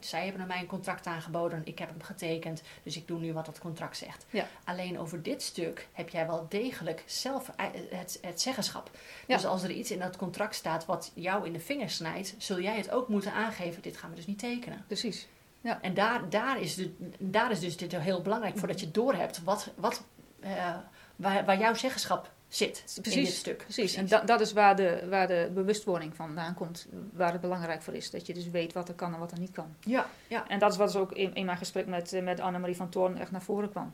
zij 0.01 0.27
hebben 0.27 0.47
mij 0.47 0.61
een 0.61 0.67
contract 0.67 1.07
aangeboden, 1.07 1.63
ik 1.65 1.79
heb 1.79 1.89
hem 1.89 2.03
getekend, 2.03 2.63
dus 2.83 2.97
ik 2.97 3.07
doe 3.07 3.19
nu 3.19 3.33
wat 3.33 3.47
dat 3.47 3.59
contract 3.59 3.97
zegt. 3.97 4.27
Ja. 4.31 4.47
Alleen 4.65 4.99
over 4.99 5.23
dit 5.23 5.43
stuk 5.43 5.89
heb 5.93 6.09
jij 6.09 6.27
wel 6.27 6.47
degelijk 6.49 7.03
zelf 7.07 7.51
eh, 7.57 7.67
het, 7.91 8.19
het 8.23 8.41
zeggenschap. 8.41 8.91
Dus 9.27 9.47
als 9.47 9.63
er 9.63 9.71
iets 9.71 9.91
in 9.91 9.99
dat 9.99 10.17
contract 10.17 10.55
staat 10.55 10.87
wat 10.87 11.13
jou 11.15 11.47
in 11.47 11.53
de 11.53 11.61
vingers 11.61 11.95
snijdt, 11.95 12.35
zul 12.39 12.61
jij 12.61 12.77
het 12.77 12.91
ook 12.91 13.09
moeten 13.09 13.33
aangeven, 13.33 13.83
dit 13.83 13.97
gaan 13.97 14.11
we 14.11 14.17
dus 14.17 14.27
niet 14.27 14.39
tekenen. 14.39 14.85
Precies. 14.87 15.27
Ja. 15.61 15.81
En 15.83 15.95
daar, 15.95 16.29
daar, 16.29 16.61
is 16.61 16.75
de, 16.75 16.95
daar 17.19 17.51
is 17.51 17.61
dus 17.61 17.77
dit 17.77 17.97
heel 17.97 18.23
belangrijk, 18.23 18.59
voordat 18.59 18.81
je 18.81 18.91
doorhebt 18.91 19.43
wat, 19.43 19.71
wat, 19.75 20.05
uh, 20.41 20.77
waar, 21.17 21.45
waar 21.45 21.59
jouw 21.59 21.75
zeggenschap 21.75 22.31
zit 22.57 22.85
precies, 23.03 23.17
in 23.17 23.25
dit 23.25 23.33
stuk. 23.33 23.57
Precies, 23.57 23.95
en 23.95 24.07
dat, 24.07 24.27
dat 24.27 24.41
is 24.41 24.53
waar 24.53 24.77
de, 24.77 25.07
waar 25.09 25.27
de 25.27 25.51
bewustwording 25.55 26.17
vandaan 26.17 26.55
komt. 26.55 26.87
Waar 27.13 27.33
het 27.33 27.41
belangrijk 27.41 27.83
voor 27.83 27.95
is. 27.95 28.11
Dat 28.11 28.27
je 28.27 28.35
dus 28.35 28.51
weet 28.51 28.73
wat 28.73 28.89
er 28.89 28.95
kan 28.95 29.13
en 29.13 29.19
wat 29.19 29.33
er 29.33 29.39
niet 29.39 29.51
kan. 29.51 29.75
Ja, 29.81 30.07
ja. 30.29 30.49
En 30.49 30.59
dat 30.59 30.73
is 30.73 30.77
wat 30.77 30.93
dus 30.93 31.01
ook 31.01 31.13
in, 31.13 31.35
in 31.35 31.45
mijn 31.45 31.59
gesprek 31.59 31.87
met, 31.87 32.13
eh, 32.13 32.23
met 32.23 32.41
Annemarie 32.41 32.77
van 32.77 32.89
Toorn 32.89 33.19
echt 33.19 33.31
naar 33.31 33.43
voren 33.43 33.71
kwam. 33.71 33.93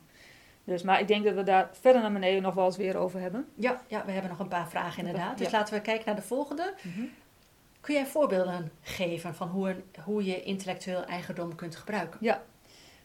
Dus, 0.65 0.83
maar 0.83 1.01
ik 1.01 1.09
denk 1.09 1.25
dat 1.25 1.35
we 1.35 1.43
daar 1.43 1.71
verder 1.81 2.03
naar 2.03 2.13
beneden 2.13 2.43
nog 2.43 2.55
wel 2.55 2.65
eens 2.65 2.77
weer 2.77 2.97
over 2.97 3.21
hebben. 3.21 3.49
Ja, 3.55 3.83
ja 3.87 4.05
we 4.05 4.13
hebben 4.13 4.31
nog 4.31 4.41
een 4.41 4.49
paar 4.49 4.69
vragen 4.69 4.99
inderdaad. 5.07 5.39
Dus 5.39 5.51
laten 5.51 5.75
we 5.75 5.81
kijken 5.81 6.07
naar 6.07 6.17
de 6.17 6.23
volgende. 6.23 6.75
Mhm. 6.83 7.05
Kun 7.81 7.95
jij 7.95 8.07
voorbeelden 8.07 8.73
geven 8.83 9.35
van 9.35 9.49
hoe, 9.49 9.77
hoe 10.05 10.25
je 10.25 10.43
intellectueel 10.43 11.05
eigendom 11.05 11.55
kunt 11.55 11.77
gebruiken? 11.77 12.19
Ja, 12.23 12.43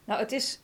nou 0.04 0.20
het 0.20 0.32
is 0.32 0.60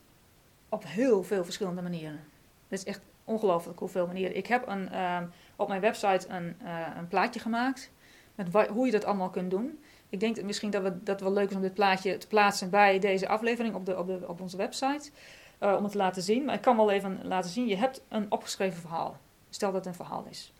op 0.69 0.83
heel 0.87 1.23
veel 1.23 1.43
verschillende 1.43 1.81
manieren. 1.81 2.23
Het 2.67 2.79
is 2.79 2.83
echt 2.83 3.01
ongelooflijk 3.23 3.79
hoeveel 3.79 4.07
manieren. 4.07 4.37
Ik 4.37 4.47
heb 4.47 4.67
een, 4.67 4.89
ehm, 4.89 5.25
op 5.55 5.67
mijn 5.67 5.81
website 5.81 6.27
een, 6.29 6.55
uh, 6.63 6.87
een 6.97 7.07
plaatje 7.07 7.39
gemaakt 7.39 7.91
met 8.35 8.67
hoe 8.67 8.85
je 8.85 8.91
dat 8.91 9.05
allemaal 9.05 9.29
kunt 9.29 9.51
doen. 9.51 9.79
Ik 10.09 10.19
denk 10.19 10.35
dat 10.35 10.45
misschien 10.45 10.69
dat, 10.69 10.83
we, 10.83 11.03
dat 11.03 11.21
wel 11.21 11.33
leuk 11.33 11.49
is 11.49 11.55
om 11.55 11.61
dit 11.61 11.73
plaatje 11.73 12.17
te 12.17 12.27
plaatsen 12.27 12.69
bij 12.69 12.99
deze 12.99 13.27
aflevering 13.27 13.75
op, 13.75 13.85
de, 13.85 13.97
op, 13.97 14.07
de, 14.07 14.19
op 14.27 14.41
onze 14.41 14.57
website. 14.57 15.11
Uh, 15.59 15.75
om 15.75 15.83
het 15.83 15.91
te 15.91 15.97
laten 15.97 16.21
zien. 16.21 16.45
Maar 16.45 16.55
ik 16.55 16.61
kan 16.61 16.75
wel 16.75 16.91
even 16.91 17.19
laten 17.23 17.49
zien. 17.49 17.67
Je 17.67 17.75
hebt 17.75 18.01
een 18.07 18.31
opgeschreven 18.31 18.81
verhaal. 18.81 19.17
Stel 19.49 19.71
dat 19.71 19.85
het 19.85 19.87
een 19.87 20.05
verhaal 20.05 20.25
is. 20.29 20.53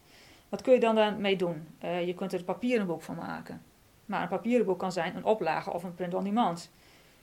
Wat 0.50 0.62
kun 0.62 0.74
je 0.74 0.79
dan 0.79 0.96
daarmee 0.96 1.36
doen? 1.36 1.67
Uh, 1.84 2.05
je 2.08 2.13
kunt 2.13 2.34
er 2.34 2.39
een 2.39 2.46
papieren 2.46 2.88
boek 2.88 3.01
van 3.01 3.15
maken. 3.15 3.62
Maar 4.05 4.22
een 4.22 4.27
papieren 4.27 4.65
boek 4.65 4.79
kan 4.79 4.91
zijn 4.91 5.15
een 5.15 5.25
oplage 5.25 5.74
of 5.74 5.84
een 5.84 5.96
print 5.96 6.13
on 6.13 6.24
demand. 6.24 6.72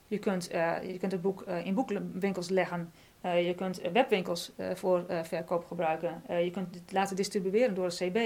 Je 0.07 0.19
kunt, 0.19 0.45
je 0.83 0.97
kunt 0.99 1.11
het 1.11 1.21
boek 1.21 1.41
in 1.41 1.73
boekwinkels 1.73 2.49
leggen 2.49 2.91
uh, 3.25 3.47
je 3.47 3.55
kunt 3.55 3.81
webwinkels 3.93 4.51
uh, 4.55 4.69
voor 4.75 5.05
verkoop 5.23 5.65
gebruiken. 5.65 6.23
je 6.27 6.49
kunt 6.51 6.75
het 6.75 6.91
laten 6.91 7.15
distribueren 7.15 7.75
door 7.75 7.85
een 7.85 8.11
CB. 8.11 8.17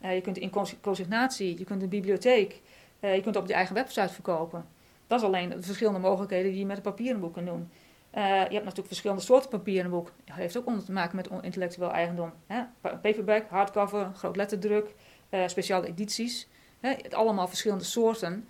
je 0.00 0.20
kunt 0.20 0.38
in 0.38 0.52
consignatie, 0.80 1.58
je 1.58 1.64
kunt 1.64 1.82
een 1.82 1.88
bibliotheek. 1.88 2.62
je 3.00 3.20
kunt 3.22 3.36
op 3.36 3.46
je 3.46 3.54
eigen 3.54 3.74
website 3.74 4.12
verkopen. 4.12 4.66
Dat 5.06 5.20
is 5.20 5.26
alleen 5.26 5.48
de 5.48 5.62
verschillende 5.62 5.98
mogelijkheden 5.98 6.50
die 6.50 6.60
je 6.60 6.66
met 6.66 6.76
een 6.76 6.82
papieren 6.82 7.20
boek 7.20 7.32
kunt 7.32 7.46
doen. 7.46 7.70
Je 8.12 8.20
hebt 8.20 8.52
natuurlijk 8.52 8.86
verschillende 8.86 9.22
soorten 9.22 9.50
papier 9.50 9.78
in 9.78 9.84
een 9.84 9.90
boek. 9.90 10.12
Dat 10.24 10.36
heeft 10.36 10.56
ook 10.56 10.66
onder 10.66 10.84
te 10.84 10.92
maken 10.92 11.16
met 11.16 11.28
intellectueel 11.40 11.92
eigendom. 11.92 12.32
Hè? 12.46 12.62
Paperback, 12.80 13.48
hardcover, 13.48 14.10
groot 14.14 14.36
letterdruk, 14.36 14.94
uh, 15.30 15.46
speciale 15.46 15.86
edities. 15.86 16.48
Hè? 16.80 16.94
Allemaal 17.10 17.48
verschillende 17.48 17.84
soorten 17.84 18.48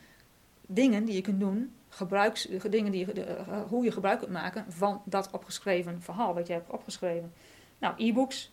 dingen 0.69 1.05
die 1.05 1.15
je 1.15 1.21
kunt 1.21 1.41
doen, 1.41 1.75
gebruiks, 1.89 2.49
dingen 2.71 2.93
die 2.93 3.07
je, 3.07 3.27
uh, 3.27 3.61
hoe 3.69 3.85
je 3.85 3.93
gebruik 3.93 4.19
kunt 4.19 4.33
maken 4.33 4.65
van 4.69 5.03
dat 5.05 5.31
opgeschreven 5.31 6.03
verhaal 6.03 6.35
wat 6.35 6.47
je 6.47 6.53
hebt 6.53 6.71
opgeschreven. 6.71 7.33
Nou, 7.79 7.95
e-books, 7.97 8.53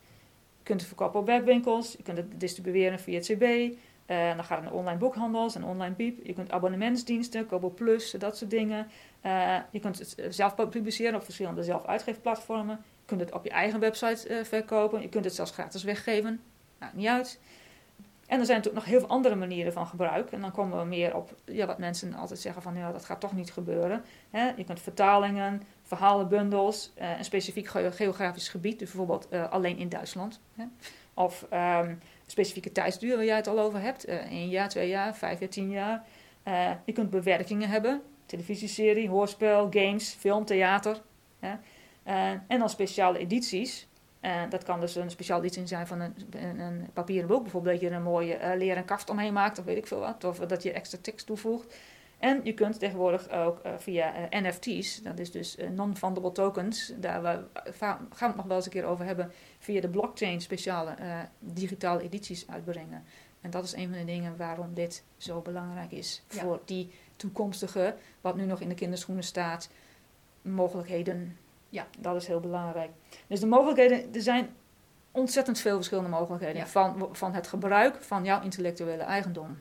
je 0.57 0.63
kunt 0.63 0.79
het 0.79 0.87
verkopen 0.87 1.19
op 1.19 1.25
webwinkels, 1.25 1.91
je 1.91 2.03
kunt 2.03 2.17
het 2.17 2.39
distribueren 2.39 2.99
via 2.99 3.19
CB, 3.19 3.41
uh, 3.41 4.35
dan 4.35 4.43
gaat 4.43 4.57
het 4.57 4.63
naar 4.63 4.73
online 4.73 4.97
boekhandels 4.97 5.55
en 5.55 5.63
online 5.63 5.95
piep. 5.95 6.25
Je 6.25 6.33
kunt 6.33 6.51
abonnementsdiensten, 6.51 7.45
Kobo 7.45 7.69
Plus, 7.69 8.11
dat 8.11 8.37
soort 8.37 8.51
dingen. 8.51 8.87
Je 9.71 9.79
kunt 9.79 9.99
het 9.99 10.15
zelf 10.29 10.55
publiceren 10.55 11.15
op 11.15 11.23
verschillende 11.23 11.63
zelfuitgeefplatformen. 11.63 12.75
Je 12.75 13.05
kunt 13.05 13.19
het 13.19 13.31
op 13.31 13.43
je 13.43 13.49
eigen 13.49 13.79
website 13.79 14.41
verkopen. 14.43 15.01
Je 15.01 15.09
kunt 15.09 15.25
het 15.25 15.35
zelfs 15.35 15.51
gratis 15.51 15.83
weggeven. 15.83 16.41
Maakt 16.79 16.93
niet 16.93 17.07
uit. 17.07 17.39
En 18.27 18.39
er 18.39 18.45
zijn 18.45 18.57
natuurlijk 18.57 18.85
nog 18.85 18.93
heel 18.93 18.99
veel 18.99 19.15
andere 19.15 19.35
manieren 19.35 19.73
van 19.73 19.87
gebruik. 19.87 20.31
En 20.31 20.41
dan 20.41 20.51
komen 20.51 20.79
we 20.79 20.85
meer 20.85 21.15
op 21.15 21.35
ja, 21.45 21.65
wat 21.65 21.77
mensen 21.77 22.13
altijd 22.13 22.39
zeggen 22.39 22.61
van 22.61 22.75
ja, 22.75 22.91
dat 22.91 23.05
gaat 23.05 23.19
toch 23.19 23.33
niet 23.33 23.51
gebeuren. 23.51 24.03
Je 24.31 24.63
kunt 24.65 24.81
vertalingen, 24.81 25.61
verhalenbundels, 25.83 26.91
een 26.95 27.25
specifiek 27.25 27.67
geografisch 27.67 28.49
gebied, 28.49 28.79
dus 28.79 28.91
bijvoorbeeld 28.91 29.27
alleen 29.49 29.77
in 29.77 29.89
Duitsland. 29.89 30.39
Of 31.13 31.47
um, 31.53 31.99
specifieke 32.25 32.71
tijdsduur 32.71 33.15
waar 33.15 33.25
jij 33.25 33.35
het 33.35 33.47
al 33.47 33.59
over 33.59 33.81
hebt. 33.81 34.09
Uh, 34.09 34.15
één 34.15 34.49
jaar, 34.49 34.69
twee 34.69 34.87
jaar, 34.87 35.15
vijf 35.15 35.39
jaar, 35.39 35.49
tien 35.49 35.69
jaar. 35.69 36.03
Je 36.85 36.93
kunt 36.93 37.09
bewerkingen 37.09 37.69
hebben. 37.69 38.01
Televisieserie, 38.25 39.09
hoorspel, 39.09 39.67
games, 39.69 40.15
film, 40.19 40.45
theater. 40.45 41.01
En 42.47 42.59
dan 42.59 42.69
speciale 42.69 43.17
edities. 43.17 43.87
Dat 44.49 44.63
kan 44.63 44.79
dus 44.79 44.95
een 44.95 45.11
speciale 45.11 45.41
editie 45.41 45.67
zijn 45.67 45.87
van 45.87 45.99
een, 45.99 46.15
een, 46.29 46.59
een 46.59 46.89
papieren 46.93 47.27
boek. 47.27 47.41
Bijvoorbeeld 47.41 47.73
dat 47.73 47.83
je 47.83 47.89
er 47.89 47.95
een 47.95 48.03
mooie 48.03 48.55
leren 48.57 48.85
kaft 48.85 49.09
omheen 49.09 49.33
maakt 49.33 49.59
of 49.59 49.65
weet 49.65 49.77
ik 49.77 49.87
veel 49.87 49.99
wat. 49.99 50.23
Of 50.23 50.39
dat 50.39 50.63
je 50.63 50.71
extra 50.71 50.97
tekst 51.01 51.25
toevoegt. 51.25 51.75
En 52.19 52.41
je 52.43 52.53
kunt 52.53 52.79
tegenwoordig 52.79 53.29
ook 53.29 53.61
via 53.77 54.13
NFT's, 54.29 55.01
dat 55.01 55.19
is 55.19 55.31
dus 55.31 55.57
non-fundable 55.75 56.31
tokens, 56.31 56.93
daar 56.97 57.21
we, 57.21 57.43
gaan 57.71 58.07
we 58.09 58.25
het 58.25 58.35
nog 58.35 58.45
wel 58.45 58.55
eens 58.55 58.65
een 58.65 58.71
keer 58.71 58.85
over 58.85 59.05
hebben, 59.05 59.31
via 59.59 59.81
de 59.81 59.89
blockchain 59.89 60.41
speciale 60.41 60.95
uh, 60.99 61.19
digitale 61.39 62.01
edities 62.01 62.47
uitbrengen. 62.47 63.03
En 63.45 63.51
dat 63.51 63.63
is 63.63 63.73
een 63.73 63.89
van 63.89 63.97
de 63.97 64.05
dingen 64.05 64.37
waarom 64.37 64.73
dit 64.73 65.03
zo 65.17 65.41
belangrijk 65.41 65.91
is 65.91 66.23
voor 66.27 66.61
die 66.65 66.91
toekomstige, 67.15 67.95
wat 68.21 68.35
nu 68.35 68.45
nog 68.45 68.61
in 68.61 68.69
de 68.69 68.75
kinderschoenen 68.75 69.23
staat, 69.23 69.69
mogelijkheden. 70.41 71.37
Ja, 71.75 71.87
dat 71.99 72.15
is 72.15 72.27
heel 72.27 72.39
belangrijk. 72.39 72.89
Dus 73.27 73.39
de 73.39 73.45
mogelijkheden, 73.45 74.13
er 74.13 74.21
zijn 74.21 74.49
ontzettend 75.11 75.59
veel 75.59 75.75
verschillende 75.75 76.09
mogelijkheden 76.09 76.67
van, 76.67 77.09
van 77.11 77.33
het 77.33 77.47
gebruik 77.47 78.01
van 78.01 78.23
jouw 78.23 78.41
intellectuele 78.41 79.03
eigendom. 79.03 79.59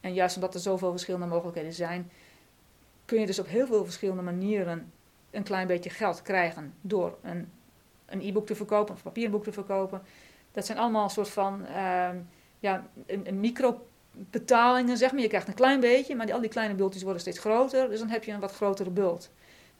En 0.00 0.14
juist 0.14 0.34
omdat 0.34 0.54
er 0.54 0.60
zoveel 0.60 0.90
verschillende 0.90 1.26
mogelijkheden 1.26 1.72
zijn, 1.72 2.10
kun 3.04 3.20
je 3.20 3.26
dus 3.26 3.38
op 3.38 3.46
heel 3.46 3.66
veel 3.66 3.84
verschillende 3.84 4.22
manieren 4.22 4.92
een 5.30 5.42
klein 5.42 5.66
beetje 5.66 5.90
geld 5.90 6.22
krijgen 6.22 6.74
door 6.80 7.18
een 7.22 7.48
een 8.06 8.20
e-book 8.20 8.46
te 8.46 8.54
verkopen 8.54 8.90
of 8.90 8.96
een 8.96 9.12
papierboek 9.12 9.44
te 9.44 9.52
verkopen. 9.52 10.02
Dat 10.52 10.66
zijn 10.66 10.78
allemaal 10.78 11.04
een 11.04 11.10
soort 11.10 11.30
van 11.30 11.60
uh, 11.62 12.08
ja, 12.58 12.86
een, 13.06 13.28
een 13.28 13.40
microbetalingen, 13.40 14.96
zeg 14.96 15.12
maar. 15.12 15.20
Je 15.20 15.28
krijgt 15.28 15.48
een 15.48 15.54
klein 15.54 15.80
beetje, 15.80 16.14
maar 16.14 16.26
die, 16.26 16.34
al 16.34 16.40
die 16.40 16.50
kleine 16.50 16.74
bultjes 16.74 17.02
worden 17.02 17.20
steeds 17.20 17.38
groter. 17.38 17.88
Dus 17.88 17.98
dan 17.98 18.08
heb 18.08 18.24
je 18.24 18.32
een 18.32 18.40
wat 18.40 18.54
grotere 18.54 18.90
bult. 18.90 19.30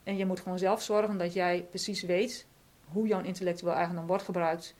En 0.05 0.17
je 0.17 0.25
moet 0.25 0.39
gewoon 0.39 0.59
zelf 0.59 0.81
zorgen 0.81 1.17
dat 1.17 1.33
jij 1.33 1.65
precies 1.69 2.01
weet 2.01 2.47
hoe 2.91 3.07
jouw 3.07 3.21
intellectueel 3.21 3.73
eigendom 3.73 4.07
wordt 4.07 4.23
gebruikt. 4.23 4.75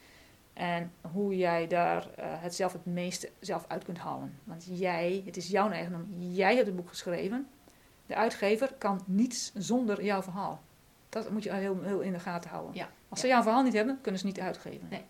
En 0.53 0.91
hoe 1.11 1.37
jij 1.37 1.67
daar 1.67 2.07
uh, 2.19 2.25
het 2.25 2.55
zelf 2.55 2.73
het 2.73 2.85
meeste 2.85 3.29
zelf 3.39 3.65
uit 3.67 3.83
kunt 3.83 3.97
halen. 3.97 4.39
Want 4.43 4.67
jij, 4.71 5.23
het 5.25 5.37
is 5.37 5.47
jouw 5.47 5.69
eigendom. 5.69 6.07
Jij 6.19 6.55
hebt 6.55 6.67
het 6.67 6.75
boek 6.75 6.89
geschreven. 6.89 7.47
De 8.05 8.15
uitgever 8.15 8.73
kan 8.77 9.03
niets 9.05 9.51
zonder 9.53 10.03
jouw 10.03 10.21
verhaal. 10.21 10.61
Dat 11.09 11.29
moet 11.29 11.43
je 11.43 11.53
heel, 11.53 11.81
heel 11.81 11.99
in 11.99 12.11
de 12.11 12.19
gaten 12.19 12.49
houden. 12.49 12.75
Ja. 12.75 12.89
Als 13.09 13.19
ze 13.19 13.27
jouw 13.27 13.41
verhaal 13.41 13.63
niet 13.63 13.73
hebben, 13.73 13.99
kunnen 14.01 14.19
ze 14.19 14.25
niet 14.25 14.39
uitgeven. 14.39 14.87
Nee. 14.89 15.03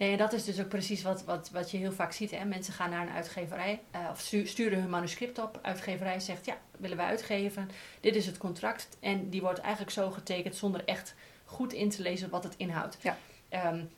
Nee, 0.00 0.16
dat 0.16 0.32
is 0.32 0.44
dus 0.44 0.60
ook 0.60 0.68
precies 0.68 1.02
wat, 1.02 1.24
wat, 1.24 1.50
wat 1.50 1.70
je 1.70 1.76
heel 1.76 1.92
vaak 1.92 2.12
ziet. 2.12 2.30
Hè? 2.30 2.44
Mensen 2.44 2.72
gaan 2.72 2.90
naar 2.90 3.06
een 3.06 3.12
uitgeverij 3.12 3.80
uh, 3.94 4.08
of 4.10 4.20
sturen 4.44 4.80
hun 4.80 4.90
manuscript 4.90 5.38
op. 5.38 5.58
Uitgeverij 5.62 6.20
zegt, 6.20 6.44
ja, 6.44 6.58
willen 6.78 6.96
we 6.96 7.02
uitgeven. 7.02 7.70
Dit 8.00 8.16
is 8.16 8.26
het 8.26 8.38
contract. 8.38 8.88
En 9.00 9.30
die 9.30 9.40
wordt 9.40 9.58
eigenlijk 9.58 9.92
zo 9.92 10.10
getekend 10.10 10.56
zonder 10.56 10.84
echt 10.84 11.14
goed 11.44 11.72
in 11.72 11.90
te 11.90 12.02
lezen 12.02 12.30
wat 12.30 12.44
het 12.44 12.54
inhoudt. 12.56 12.98
Ja. 13.00 13.16
Um, 13.72 13.90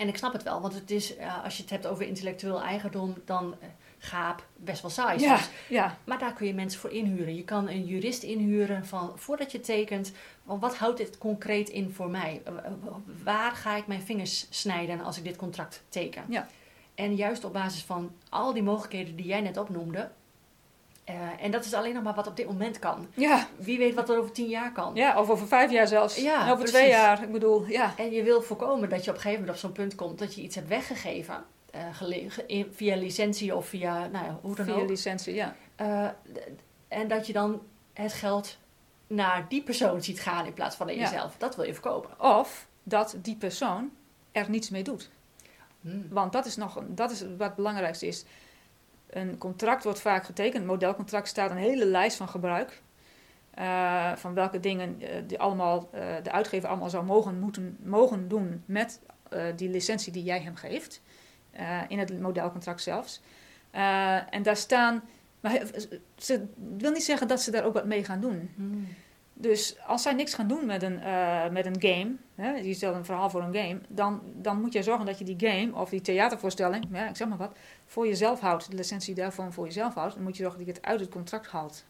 en 0.00 0.08
ik 0.08 0.16
snap 0.16 0.32
het 0.32 0.42
wel, 0.42 0.60
want 0.60 0.74
het 0.74 0.90
is, 0.90 1.16
uh, 1.16 1.44
als 1.44 1.56
je 1.56 1.62
het 1.62 1.70
hebt 1.70 1.86
over 1.86 2.06
intellectueel 2.06 2.62
eigendom, 2.62 3.14
dan 3.24 3.54
uh, 3.62 3.68
gaap 3.98 4.46
best 4.56 4.82
wel 4.82 4.90
saai 4.90 5.20
ja, 5.20 5.38
ja. 5.68 5.96
Maar 6.04 6.18
daar 6.18 6.32
kun 6.32 6.46
je 6.46 6.54
mensen 6.54 6.80
voor 6.80 6.90
inhuren. 6.90 7.36
Je 7.36 7.44
kan 7.44 7.68
een 7.68 7.84
jurist 7.84 8.22
inhuren 8.22 8.86
van 8.86 9.12
voordat 9.16 9.52
je 9.52 9.60
tekent, 9.60 10.12
wat 10.44 10.76
houdt 10.76 10.98
dit 10.98 11.18
concreet 11.18 11.68
in 11.68 11.90
voor 11.90 12.10
mij? 12.10 12.42
Waar 13.24 13.52
ga 13.52 13.76
ik 13.76 13.86
mijn 13.86 14.02
vingers 14.02 14.46
snijden 14.50 15.00
als 15.00 15.18
ik 15.18 15.24
dit 15.24 15.36
contract 15.36 15.82
teken? 15.88 16.24
Ja. 16.28 16.48
En 16.94 17.14
juist 17.14 17.44
op 17.44 17.52
basis 17.52 17.82
van 17.82 18.12
al 18.28 18.52
die 18.52 18.62
mogelijkheden 18.62 19.16
die 19.16 19.26
jij 19.26 19.40
net 19.40 19.56
opnoemde, 19.56 20.10
uh, 21.08 21.14
en 21.44 21.50
dat 21.50 21.64
is 21.64 21.74
alleen 21.74 21.94
nog 21.94 22.02
maar 22.02 22.14
wat 22.14 22.26
op 22.26 22.36
dit 22.36 22.46
moment 22.46 22.78
kan. 22.78 23.06
Ja. 23.14 23.48
Wie 23.56 23.78
weet 23.78 23.94
wat 23.94 24.08
er 24.08 24.18
over 24.18 24.32
tien 24.32 24.48
jaar 24.48 24.72
kan. 24.72 24.94
Ja, 24.94 25.20
of 25.20 25.30
over 25.30 25.46
vijf 25.46 25.70
jaar 25.70 25.86
zelfs. 25.86 26.16
Ja, 26.16 26.42
over 26.42 26.54
precies. 26.54 26.72
twee 26.72 26.88
jaar. 26.88 27.22
Ik 27.22 27.32
bedoel, 27.32 27.66
ja. 27.66 27.94
En 27.96 28.10
je 28.10 28.22
wil 28.22 28.42
voorkomen 28.42 28.88
dat 28.88 29.04
je 29.04 29.10
op 29.10 29.16
een 29.16 29.22
gegeven 29.22 29.44
moment 29.44 29.56
op 29.56 29.64
zo'n 29.64 29.72
punt 29.84 29.94
komt 29.94 30.18
dat 30.18 30.34
je 30.34 30.42
iets 30.42 30.54
hebt 30.54 30.68
weggegeven. 30.68 31.44
Uh, 31.74 32.64
via 32.70 32.96
licentie 32.96 33.56
of 33.56 33.66
via, 33.66 34.06
nou 34.06 34.24
ja, 34.24 34.38
hoe 34.42 34.54
dan 34.54 34.64
via 34.64 34.74
ook. 34.74 34.80
Via 34.80 34.88
licentie, 34.88 35.34
ja. 35.34 35.54
Uh, 35.80 36.08
en 36.88 37.08
dat 37.08 37.26
je 37.26 37.32
dan 37.32 37.62
het 37.92 38.12
geld 38.12 38.58
naar 39.06 39.46
die 39.48 39.62
persoon 39.62 40.02
ziet 40.02 40.20
gaan 40.20 40.46
in 40.46 40.54
plaats 40.54 40.76
van 40.76 40.86
naar 40.86 40.96
jezelf. 40.96 41.34
Dat 41.38 41.56
wil 41.56 41.64
je 41.64 41.72
verkopen. 41.72 42.20
Of 42.20 42.68
dat 42.82 43.16
die 43.22 43.36
persoon 43.36 43.90
er 44.32 44.50
niets 44.50 44.70
mee 44.70 44.82
doet. 44.82 45.10
Hmm. 45.80 46.06
Want 46.10 46.32
dat 46.32 46.46
is, 46.46 46.56
nog, 46.56 46.82
dat 46.88 47.10
is 47.10 47.20
wat 47.20 47.46
het 47.46 47.54
belangrijkste 47.54 48.06
is. 48.06 48.24
Een 49.10 49.38
contract 49.38 49.84
wordt 49.84 50.00
vaak 50.00 50.24
getekend. 50.24 50.62
Een 50.62 50.68
modelcontract 50.68 51.28
staat 51.28 51.50
een 51.50 51.56
hele 51.56 51.86
lijst 51.86 52.16
van 52.16 52.28
gebruik. 52.28 52.82
Uh, 53.58 54.16
van 54.16 54.34
welke 54.34 54.60
dingen 54.60 55.02
uh, 55.02 55.08
die 55.26 55.38
allemaal, 55.38 55.90
uh, 55.94 56.00
de 56.22 56.32
uitgever 56.32 56.68
allemaal 56.68 56.90
zou 56.90 57.04
mogen, 57.04 57.38
moeten, 57.38 57.76
mogen 57.82 58.28
doen 58.28 58.62
met 58.66 59.00
die 59.56 59.68
licentie 59.68 60.12
die 60.12 60.22
jij 60.22 60.40
hem 60.40 60.56
geeft. 60.56 61.02
in 61.88 61.98
het 61.98 62.20
modelcontract 62.20 62.82
zelfs. 62.82 63.20
en 64.30 64.42
daar 64.42 64.56
staan. 64.56 65.02
Maar 65.40 65.62
ze 66.16 66.46
wil 66.76 66.90
niet 66.90 67.02
zeggen 67.02 67.28
dat 67.28 67.40
ze 67.40 67.50
daar 67.50 67.64
ook 67.64 67.74
wat 67.74 67.84
mee 67.84 68.04
gaan 68.04 68.20
doen. 68.20 68.50
Hmm. 68.54 68.88
Dus 69.40 69.76
als 69.86 70.02
zij 70.02 70.12
niks 70.12 70.34
gaan 70.34 70.48
doen 70.48 70.66
met 70.66 70.82
een, 70.82 70.98
uh, 70.98 71.48
met 71.48 71.66
een 71.66 71.80
game, 71.80 72.16
hè, 72.34 72.50
je 72.50 72.74
stelt 72.74 72.94
een 72.94 73.04
verhaal 73.04 73.30
voor 73.30 73.42
een 73.42 73.54
game, 73.54 73.80
dan, 73.88 74.20
dan 74.34 74.60
moet 74.60 74.72
je 74.72 74.82
zorgen 74.82 75.06
dat 75.06 75.18
je 75.18 75.24
die 75.24 75.48
game 75.48 75.74
of 75.74 75.88
die 75.90 76.00
theatervoorstelling, 76.00 76.86
ja, 76.92 77.08
ik 77.08 77.16
zeg 77.16 77.28
maar 77.28 77.38
wat, 77.38 77.56
voor 77.86 78.06
jezelf 78.06 78.40
houdt. 78.40 78.70
De 78.70 78.76
licentie 78.76 79.14
daarvan 79.14 79.52
voor 79.52 79.64
jezelf 79.64 79.94
houdt. 79.94 80.14
Dan 80.14 80.22
moet 80.22 80.36
je 80.36 80.42
zorgen 80.42 80.58
dat 80.58 80.68
je 80.68 80.74
het 80.74 80.90
uit 80.90 81.00
het 81.00 81.08
contract 81.08 81.46
haalt. 81.46 81.84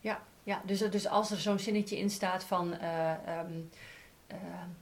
Ja, 0.00 0.20
ja 0.42 0.60
dus, 0.64 0.78
dus 0.78 1.08
als 1.08 1.30
er 1.30 1.40
zo'n 1.40 1.58
zinnetje 1.58 1.98
in 1.98 2.10
staat 2.10 2.44
van. 2.44 2.74
Uh, 2.82 3.10
um, 3.38 3.70
uh, 4.32 4.38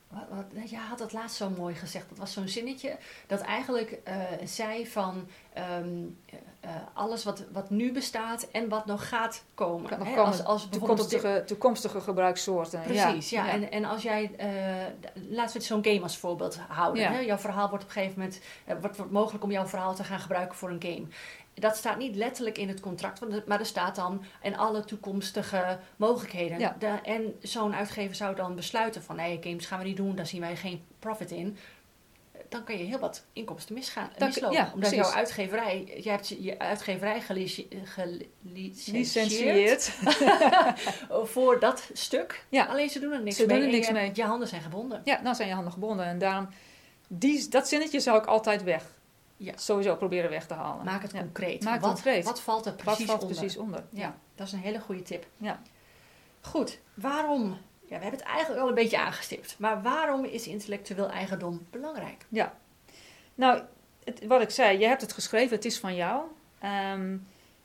wat, 0.08 0.24
wat, 0.30 0.70
ja, 0.70 0.80
had 0.80 0.98
dat 0.98 1.12
laatst 1.12 1.36
zo 1.36 1.50
mooi 1.50 1.74
gezegd. 1.74 2.08
Dat 2.08 2.18
was 2.18 2.32
zo'n 2.32 2.48
zinnetje 2.48 2.96
dat 3.26 3.40
eigenlijk 3.40 3.98
uh, 4.08 4.14
zei 4.44 4.86
van 4.86 5.28
um, 5.80 6.18
uh, 6.64 6.70
alles 6.92 7.24
wat, 7.24 7.44
wat 7.52 7.70
nu 7.70 7.92
bestaat 7.92 8.48
en 8.50 8.68
wat 8.68 8.86
nog 8.86 9.08
gaat 9.08 9.44
komen. 9.54 9.98
Nog 9.98 10.08
komen. 10.08 10.24
Als, 10.24 10.44
als 10.44 10.68
toekomstige, 10.68 11.42
toekomstige 11.46 12.00
gebruikssoorten. 12.00 12.80
Precies, 12.80 13.30
ja. 13.30 13.46
ja. 13.46 13.52
En, 13.52 13.70
en 13.70 13.84
als 13.84 14.02
jij, 14.02 14.30
laten 15.28 15.56
we 15.56 15.62
zo'n 15.64 15.84
game 15.84 16.02
als 16.02 16.18
voorbeeld 16.18 16.58
houden. 16.68 17.02
Ja. 17.02 17.10
Hè? 17.10 17.18
Jouw 17.18 17.38
verhaal 17.38 17.68
wordt 17.68 17.84
op 17.84 17.90
een 17.90 17.96
gegeven 17.96 18.18
moment, 18.18 18.40
wordt, 18.80 18.96
wordt 18.96 19.12
mogelijk 19.12 19.44
om 19.44 19.50
jouw 19.50 19.66
verhaal 19.66 19.94
te 19.94 20.04
gaan 20.04 20.20
gebruiken 20.20 20.56
voor 20.56 20.70
een 20.70 20.82
game 20.82 21.06
dat 21.60 21.76
staat 21.76 21.98
niet 21.98 22.16
letterlijk 22.16 22.58
in 22.58 22.68
het 22.68 22.80
contract, 22.80 23.46
maar 23.46 23.60
er 23.60 23.66
staat 23.66 23.96
dan 23.96 24.24
en 24.40 24.56
alle 24.56 24.84
toekomstige 24.84 25.78
mogelijkheden. 25.96 26.58
Ja. 26.58 26.76
De, 26.78 26.86
en 26.86 27.34
zo'n 27.42 27.74
uitgever 27.74 28.14
zou 28.14 28.36
dan 28.36 28.54
besluiten 28.54 29.02
van 29.02 29.16
nee, 29.16 29.38
games 29.40 29.66
gaan 29.66 29.78
we 29.78 29.84
niet 29.84 29.96
doen, 29.96 30.16
daar 30.16 30.26
zien 30.26 30.40
wij 30.40 30.56
geen 30.56 30.84
profit 30.98 31.30
in. 31.30 31.56
Dan 32.48 32.64
kan 32.64 32.78
je 32.78 32.84
heel 32.84 32.98
wat 32.98 33.24
inkomsten 33.32 33.74
misgaan, 33.74 34.10
dat, 34.18 34.28
mislopen. 34.28 34.56
Ja, 34.56 34.70
omdat 34.74 34.90
jouw 34.90 35.10
uitgeverij, 35.10 36.00
je 36.02 36.10
hebt 36.10 36.28
je 36.28 36.58
uitgeverij 36.58 37.20
gelicentieerd 37.84 39.98
voor 41.32 41.60
dat 41.60 41.90
stuk. 41.92 42.44
Ja. 42.48 42.64
Alleen 42.64 42.90
ze 42.90 42.98
doen 42.98 43.12
er 43.12 43.22
niks 43.22 43.36
ze 43.36 43.46
mee. 43.46 43.56
Doen 43.56 43.66
er 43.66 43.72
niks 43.72 43.90
mee. 43.90 44.10
Je 44.14 44.22
handen 44.22 44.48
zijn 44.48 44.62
gebonden. 44.62 45.00
Ja, 45.04 45.20
dan 45.22 45.34
zijn 45.34 45.48
je 45.48 45.54
handen 45.54 45.72
gebonden. 45.72 46.06
En 46.06 46.18
daarom, 46.18 46.48
die, 47.08 47.48
dat 47.48 47.68
zinnetje 47.68 48.00
zou 48.00 48.18
ik 48.18 48.26
altijd 48.26 48.62
weg 48.62 48.94
ja. 49.36 49.52
sowieso 49.56 49.96
proberen 49.96 50.30
weg 50.30 50.46
te 50.46 50.54
halen. 50.54 50.84
Maak 50.84 51.02
het 51.02 51.12
concreet. 51.12 51.64
Maak 51.64 51.80
wat, 51.80 51.92
concreet. 51.92 52.24
Wat 52.24 52.40
valt 52.40 52.66
er 52.66 52.72
precies 52.72 52.98
wat 52.98 53.06
valt 53.06 53.22
onder? 53.22 53.36
Precies 53.36 53.56
onder? 53.56 53.84
Ja. 53.90 54.16
dat 54.34 54.46
is 54.46 54.52
een 54.52 54.58
hele 54.58 54.80
goede 54.80 55.02
tip. 55.02 55.26
Ja. 55.36 55.60
Goed, 56.40 56.78
waarom 56.94 57.58
Ja, 57.80 57.96
we 57.96 58.02
hebben 58.02 58.20
het 58.20 58.28
eigenlijk 58.28 58.62
al 58.62 58.68
een 58.68 58.74
beetje 58.74 58.98
aangestipt. 58.98 59.58
Maar 59.58 59.82
waarom 59.82 60.24
is 60.24 60.46
intellectueel 60.46 61.10
eigendom 61.10 61.66
belangrijk? 61.70 62.26
Ja, 62.28 62.54
nou, 63.36 63.62
het, 64.04 64.26
wat 64.26 64.42
ik 64.42 64.50
zei, 64.50 64.78
jij 64.78 64.88
hebt 64.88 65.00
het 65.00 65.12
geschreven, 65.12 65.56
het 65.56 65.64
is 65.64 65.78
van 65.78 65.94
jou. 65.94 66.22
Ehm, 66.58 67.16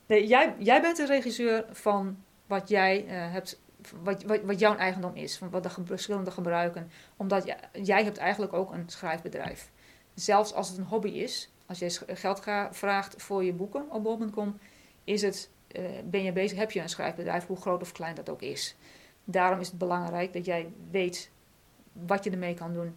nee, 0.05 0.27
jij, 0.27 0.55
jij 0.57 0.81
bent 0.81 0.97
de 0.97 1.05
regisseur 1.05 1.65
van 1.71 2.17
wat 2.47 2.69
jij 2.69 3.05
uh, 3.05 3.31
hebt, 3.31 3.61
wat, 4.03 4.23
wat, 4.23 4.41
wat 4.41 4.59
jouw 4.59 4.75
eigendom 4.75 5.15
is, 5.15 5.37
van 5.37 5.49
wat 5.49 5.63
de 5.63 5.69
verschillende 5.83 6.31
gebruiken. 6.31 6.91
Omdat 7.17 7.45
jij, 7.45 7.57
jij 7.83 8.03
hebt 8.03 8.17
eigenlijk 8.17 8.53
ook 8.53 8.71
een 8.71 8.89
schrijfbedrijf. 8.89 9.69
Zelfs 10.13 10.53
als 10.53 10.69
het 10.69 10.77
een 10.77 10.83
hobby 10.83 11.09
is, 11.09 11.49
als 11.71 11.79
je 11.79 12.15
geld 12.15 12.41
vraagt 12.71 13.21
voor 13.21 13.43
je 13.43 13.53
boeken 13.53 13.85
op 13.89 14.03
bol.com, 14.03 14.59
is 15.03 15.21
het, 15.21 15.49
uh, 15.71 15.85
ben 16.05 16.23
je 16.23 16.31
bezig, 16.31 16.57
heb 16.57 16.71
je 16.71 16.81
een 16.81 16.89
schrijfbedrijf, 16.89 17.45
hoe 17.45 17.57
groot 17.57 17.81
of 17.81 17.91
klein 17.91 18.15
dat 18.15 18.29
ook 18.29 18.41
is. 18.41 18.75
Daarom 19.23 19.59
is 19.59 19.67
het 19.67 19.77
belangrijk 19.77 20.33
dat 20.33 20.45
jij 20.45 20.73
weet 20.91 21.29
wat 21.91 22.23
je 22.23 22.29
ermee 22.29 22.53
kan 22.53 22.73
doen. 22.73 22.95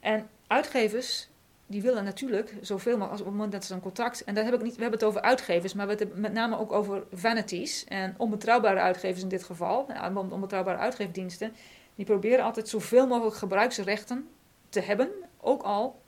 En 0.00 0.28
uitgevers 0.46 1.28
die 1.66 1.82
willen 1.82 2.04
natuurlijk 2.04 2.54
zoveel 2.60 2.92
mogelijk 2.92 3.12
als 3.12 3.20
op 3.20 3.26
het 3.26 3.34
moment 3.34 3.52
dat 3.52 3.64
ze 3.64 3.74
een 3.74 3.80
contract. 3.80 4.24
En 4.24 4.34
dan 4.34 4.44
heb 4.44 4.54
ik 4.54 4.62
niet, 4.62 4.74
we 4.74 4.80
hebben 4.80 4.98
het 4.98 5.08
over 5.08 5.20
uitgevers, 5.20 5.74
maar 5.74 5.86
we 5.86 5.94
hebben 5.94 6.10
het 6.10 6.22
met 6.22 6.32
name 6.32 6.58
ook 6.58 6.72
over 6.72 7.04
vanities. 7.12 7.84
En 7.84 8.14
onbetrouwbare 8.16 8.80
uitgevers 8.80 9.22
in 9.22 9.28
dit 9.28 9.42
geval, 9.42 9.86
onbetrouwbare 10.14 10.78
uitgeefdiensten, 10.78 11.52
die 11.94 12.04
proberen 12.04 12.44
altijd 12.44 12.68
zoveel 12.68 13.06
mogelijk 13.06 13.36
gebruiksrechten 13.36 14.28
te 14.68 14.80
hebben. 14.80 15.08
Ook 15.40 15.62
al 15.62 16.01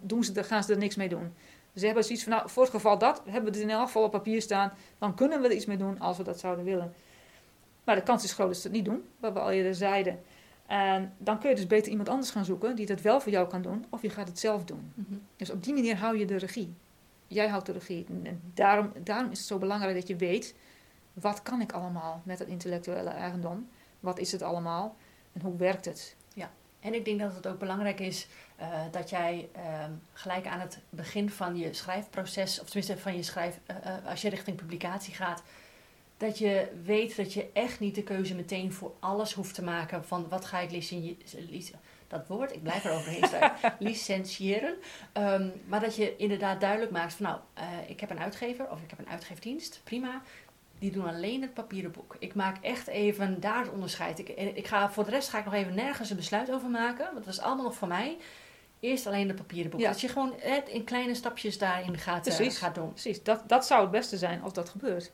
doen 0.00 0.24
ze, 0.24 0.44
gaan 0.44 0.64
ze 0.64 0.72
er 0.72 0.78
niks 0.78 0.96
mee 0.96 1.08
doen. 1.08 1.34
Ze 1.74 1.86
hebben 1.86 2.04
zoiets 2.04 2.24
van, 2.24 2.32
nou, 2.32 2.48
voor 2.48 2.62
het 2.62 2.72
geval 2.72 2.98
dat, 2.98 3.22
hebben 3.24 3.52
we 3.52 3.58
het 3.58 3.68
in 3.68 3.70
elk 3.70 3.86
geval 3.86 4.02
op 4.02 4.10
papier 4.10 4.42
staan, 4.42 4.72
dan 4.98 5.14
kunnen 5.14 5.40
we 5.40 5.48
er 5.48 5.54
iets 5.54 5.66
mee 5.66 5.76
doen 5.76 5.98
als 5.98 6.16
we 6.16 6.22
dat 6.22 6.40
zouden 6.40 6.64
willen. 6.64 6.92
Maar 7.84 7.96
de 7.96 8.02
kans 8.02 8.24
is 8.24 8.32
groot 8.32 8.46
dat 8.46 8.56
ze 8.56 8.62
het 8.62 8.76
niet 8.76 8.84
doen, 8.84 9.04
wat 9.20 9.32
we 9.32 9.40
al 9.40 9.50
eerder 9.50 9.74
zeiden. 9.74 10.20
En 10.66 11.14
dan 11.18 11.38
kun 11.38 11.50
je 11.50 11.56
dus 11.56 11.66
beter 11.66 11.90
iemand 11.90 12.08
anders 12.08 12.30
gaan 12.30 12.44
zoeken 12.44 12.76
die 12.76 12.86
dat 12.86 13.00
wel 13.00 13.20
voor 13.20 13.32
jou 13.32 13.48
kan 13.48 13.62
doen, 13.62 13.84
of 13.90 14.02
je 14.02 14.10
gaat 14.10 14.28
het 14.28 14.38
zelf 14.38 14.64
doen. 14.64 14.92
Mhm. 14.94 15.14
Dus 15.36 15.50
op 15.50 15.64
die 15.64 15.74
manier 15.74 15.96
hou 15.96 16.18
je 16.18 16.24
de 16.24 16.36
regie. 16.36 16.74
Jij 17.26 17.48
houdt 17.48 17.66
de 17.66 17.72
regie. 17.72 18.06
En 18.22 18.40
daarom, 18.54 18.92
daarom 19.02 19.30
is 19.30 19.38
het 19.38 19.46
zo 19.46 19.58
belangrijk 19.58 19.94
dat 19.94 20.08
je 20.08 20.16
weet, 20.16 20.54
wat 21.12 21.42
kan 21.42 21.60
ik 21.60 21.72
allemaal 21.72 22.22
met 22.24 22.38
het 22.38 22.48
intellectuele 22.48 23.10
eigendom? 23.10 23.68
Wat 24.00 24.18
is 24.18 24.32
het 24.32 24.42
allemaal? 24.42 24.96
En 25.32 25.40
hoe 25.40 25.56
werkt 25.56 25.84
het? 25.84 26.16
En 26.80 26.94
ik 26.94 27.04
denk 27.04 27.20
dat 27.20 27.34
het 27.34 27.46
ook 27.46 27.58
belangrijk 27.58 28.00
is 28.00 28.26
uh, 28.60 28.66
dat 28.90 29.10
jij 29.10 29.48
uh, 29.56 29.62
gelijk 30.12 30.46
aan 30.46 30.60
het 30.60 30.78
begin 30.88 31.30
van 31.30 31.56
je 31.56 31.72
schrijfproces, 31.72 32.60
of 32.60 32.66
tenminste 32.66 32.98
van 32.98 33.16
je 33.16 33.22
schrijf, 33.22 33.58
uh, 33.70 34.10
als 34.10 34.22
je 34.22 34.28
richting 34.28 34.56
publicatie 34.56 35.14
gaat, 35.14 35.42
dat 36.16 36.38
je 36.38 36.68
weet 36.84 37.16
dat 37.16 37.32
je 37.32 37.50
echt 37.52 37.80
niet 37.80 37.94
de 37.94 38.02
keuze 38.02 38.34
meteen 38.34 38.72
voor 38.72 38.94
alles 38.98 39.32
hoeft 39.32 39.54
te 39.54 39.64
maken 39.64 40.04
van 40.04 40.28
wat 40.28 40.44
ga 40.44 40.58
ik 40.58 40.70
licentiëren. 40.70 41.80
Dat 42.08 42.26
woord, 42.26 42.54
ik 42.54 42.62
blijf 42.62 42.84
eroverheen 42.84 43.26
staan. 43.26 43.52
licentiëren. 43.78 44.74
Um, 45.12 45.52
maar 45.66 45.80
dat 45.80 45.96
je 45.96 46.16
inderdaad 46.16 46.60
duidelijk 46.60 46.90
maakt 46.90 47.14
van 47.14 47.26
nou, 47.26 47.40
ik 47.86 48.00
heb 48.00 48.10
een 48.10 48.18
uitgever 48.18 48.70
of 48.70 48.82
ik 48.82 48.90
heb 48.90 48.98
een 48.98 49.08
uitgeefdienst. 49.08 49.80
Prima. 49.84 50.22
Die 50.78 50.90
doen 50.90 51.06
alleen 51.06 51.42
het 51.42 51.54
papieren 51.54 51.90
boek. 51.90 52.16
Ik 52.18 52.34
maak 52.34 52.56
echt 52.60 52.86
even 52.86 53.40
daar 53.40 53.60
het 53.60 53.72
onderscheid. 53.72 54.18
Ik, 54.18 54.28
ik 54.28 54.66
ga, 54.66 54.90
voor 54.90 55.04
de 55.04 55.10
rest 55.10 55.28
ga 55.28 55.38
ik 55.38 55.44
nog 55.44 55.54
even 55.54 55.74
nergens 55.74 56.10
een 56.10 56.16
besluit 56.16 56.50
over 56.50 56.68
maken. 56.68 57.08
Want 57.12 57.24
dat 57.24 57.34
is 57.34 57.40
allemaal 57.40 57.64
nog 57.64 57.74
voor 57.74 57.88
mij. 57.88 58.16
Eerst 58.80 59.06
alleen 59.06 59.28
het 59.28 59.36
papieren 59.36 59.70
boek. 59.70 59.80
Dat 59.80 60.00
je 60.00 60.08
gewoon 60.08 60.34
in 60.66 60.84
kleine 60.84 61.14
stapjes 61.14 61.58
daarin 61.58 61.98
gaat, 61.98 62.40
uh, 62.40 62.50
gaat 62.50 62.74
doen. 62.74 62.90
Precies, 62.92 63.22
dat, 63.22 63.42
dat 63.46 63.66
zou 63.66 63.82
het 63.82 63.90
beste 63.90 64.16
zijn 64.16 64.42
als 64.42 64.52
dat 64.52 64.68
gebeurt. 64.68 65.12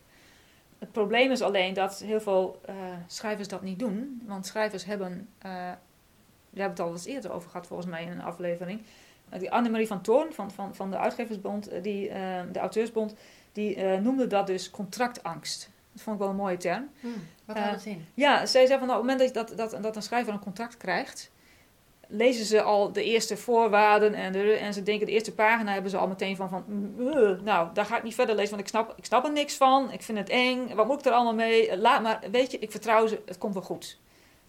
Het 0.78 0.92
probleem 0.92 1.30
is 1.30 1.42
alleen 1.42 1.74
dat 1.74 1.98
heel 1.98 2.20
veel 2.20 2.60
uh, 2.68 2.74
schrijvers 3.06 3.48
dat 3.48 3.62
niet 3.62 3.78
doen. 3.78 4.22
Want 4.26 4.46
schrijvers 4.46 4.84
hebben, 4.84 5.12
uh, 5.46 5.52
we 6.50 6.60
hebben 6.60 6.70
het 6.70 6.80
al 6.80 6.92
eens 6.92 7.04
eerder 7.04 7.32
over 7.32 7.50
gehad 7.50 7.66
volgens 7.66 7.88
mij 7.88 8.02
in 8.02 8.10
een 8.10 8.22
aflevering. 8.22 8.82
Die 9.38 9.52
Annemarie 9.52 9.86
van 9.86 10.02
Toorn 10.02 10.32
van, 10.32 10.50
van, 10.50 10.74
van 10.74 10.90
de 10.90 10.98
Uitgeversbond, 10.98 11.70
die, 11.82 12.08
de 12.52 12.58
Auteursbond, 12.58 13.14
die 13.54 13.84
noemde 14.00 14.26
dat 14.26 14.46
dus 14.46 14.70
contractangst. 14.70 15.70
Dat 15.92 16.02
vond 16.02 16.16
ik 16.16 16.22
wel 16.22 16.30
een 16.30 16.38
mooie 16.38 16.56
term. 16.56 16.88
Hmm, 17.00 17.26
wat 17.44 17.56
houdt 17.56 17.74
dat 17.74 17.84
in? 17.84 18.06
Ja, 18.14 18.46
zij 18.46 18.66
zei 18.66 18.78
van 18.78 18.88
nou, 18.88 19.00
op 19.00 19.06
het 19.06 19.16
moment 19.16 19.34
dat, 19.34 19.48
dat, 19.48 19.70
dat, 19.70 19.82
dat 19.82 19.96
een 19.96 20.02
schrijver 20.02 20.32
een 20.32 20.38
contract 20.38 20.76
krijgt, 20.76 21.30
lezen 22.08 22.44
ze 22.44 22.62
al 22.62 22.92
de 22.92 23.04
eerste 23.04 23.36
voorwaarden 23.36 24.14
en, 24.14 24.32
de, 24.32 24.52
en 24.52 24.74
ze 24.74 24.82
denken 24.82 25.06
de 25.06 25.12
eerste 25.12 25.34
pagina 25.34 25.72
hebben 25.72 25.90
ze 25.90 25.96
al 25.96 26.08
meteen 26.08 26.36
van, 26.36 26.48
van 26.48 26.64
nou, 27.44 27.68
daar 27.72 27.86
ga 27.86 27.96
ik 27.96 28.02
niet 28.02 28.14
verder 28.14 28.34
lezen, 28.34 28.50
want 28.50 28.62
ik 28.62 28.68
snap, 28.68 28.94
ik 28.96 29.04
snap 29.04 29.24
er 29.24 29.32
niks 29.32 29.54
van, 29.54 29.92
ik 29.92 30.02
vind 30.02 30.18
het 30.18 30.28
eng, 30.28 30.74
wat 30.74 30.86
moet 30.86 30.98
ik 30.98 31.06
er 31.06 31.12
allemaal 31.12 31.34
mee? 31.34 31.78
Laat 31.78 32.02
maar, 32.02 32.20
weet 32.30 32.50
je, 32.50 32.58
ik 32.58 32.70
vertrouw 32.70 33.06
ze, 33.06 33.22
het 33.26 33.38
komt 33.38 33.54
wel 33.54 33.62
goed. 33.62 33.98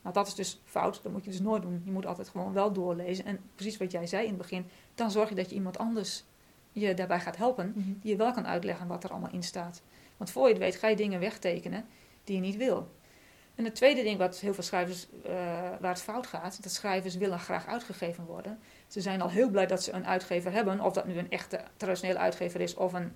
Nou, 0.02 0.18
dat 0.18 0.28
is 0.28 0.36
dus 0.36 0.62
fout, 0.65 1.00
dat 1.04 1.12
moet 1.12 1.24
je 1.24 1.32
dus 1.32 1.39
nooit 1.39 1.62
doen. 1.62 1.82
Je 1.86 1.91
moet 1.91 2.06
altijd 2.06 2.30
gewoon 2.30 2.54
wel 2.54 2.72
doorlezen. 2.72 3.26
En 3.26 3.39
precies 3.56 3.78
wat 3.78 3.91
jij 3.91 4.08
zei 4.08 4.24
in 4.24 4.30
het 4.30 4.38
begin, 4.38 4.65
dan 4.96 5.12
zorg 5.12 5.30
je 5.30 5.36
dat 5.36 5.50
je 5.50 5.56
iemand 5.56 5.78
anders 5.78 6.24
je 6.82 6.94
daarbij 6.94 7.20
gaat 7.20 7.38
helpen, 7.38 7.74
mhm. 7.76 7.94
die 8.02 8.12
je 8.12 8.18
wel 8.18 8.32
kan 8.32 8.48
uitleggen 8.48 8.88
wat 8.88 9.04
er 9.04 9.10
allemaal 9.10 9.32
in 9.32 9.44
staat. 9.44 9.82
Want 10.18 10.32
voor 10.32 10.44
je 10.44 10.54
het 10.54 10.62
weet 10.62 10.76
ga 10.76 10.88
je 10.88 10.96
dingen 10.96 11.20
wegtekenen 11.20 11.86
die 12.24 12.36
je 12.36 12.42
niet 12.42 12.58
wil. 12.58 12.92
En 13.56 13.64
het 13.64 13.76
tweede 13.76 14.04
ding 14.04 14.18
wat 14.18 14.40
heel 14.40 14.54
veel 14.54 14.64
schrijvers, 14.64 15.08
uh, 15.26 15.32
waar 15.80 15.92
het 15.92 16.02
fout 16.02 16.28
gaat, 16.28 16.64
dat 16.64 16.72
schrijvers 16.72 17.16
willen 17.16 17.40
graag 17.40 17.68
uitgegeven 17.68 18.26
worden. 18.26 18.60
Ze 18.88 19.02
zijn 19.02 19.22
al 19.22 19.30
heel 19.30 19.50
blij 19.50 19.66
dat 19.66 19.84
ze 19.84 19.92
een 19.92 20.06
uitgever 20.06 20.52
hebben, 20.52 20.80
of 20.80 20.94
dat 20.94 21.06
nu 21.06 21.18
een 21.18 21.30
echte 21.30 21.62
traditionele 21.78 22.20
uitgever 22.20 22.62
is 22.62 22.74
of 22.74 22.94
een 22.94 23.12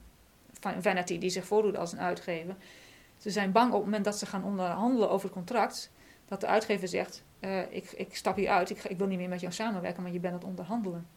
vanity 0.80 1.18
die 1.18 1.30
zich 1.30 1.46
voordoet 1.46 1.78
als 1.78 1.92
een 1.92 2.00
uitgever. 2.00 2.56
Ze 3.18 3.30
zijn 3.30 3.52
bang 3.52 3.68
op 3.68 3.76
het 3.76 3.84
moment 3.84 4.06
dat 4.06 4.18
ze 4.18 4.26
gaan 4.26 4.44
onderhandelen 4.44 5.10
over 5.10 5.26
het 5.26 5.36
contract, 5.36 5.92
dat 6.26 6.42
de 6.42 6.48
uitgever 6.48 6.88
zegt, 6.88 7.24
uh, 7.40 7.62
ik, 7.72 7.92
ik 7.92 8.16
stap 8.16 8.36
hier 8.36 8.50
uit, 8.50 8.70
ik, 8.70 8.84
ik 8.84 8.98
wil 8.98 9.08
niet 9.08 9.18
meer 9.18 9.30
met 9.30 9.40
jou 9.40 9.54
samenwerken, 9.54 10.04
maar 10.04 10.12
je 10.12 10.20
bent 10.20 10.34
aan 10.34 10.40
het 10.40 10.50
onderhandelen. 10.50 11.08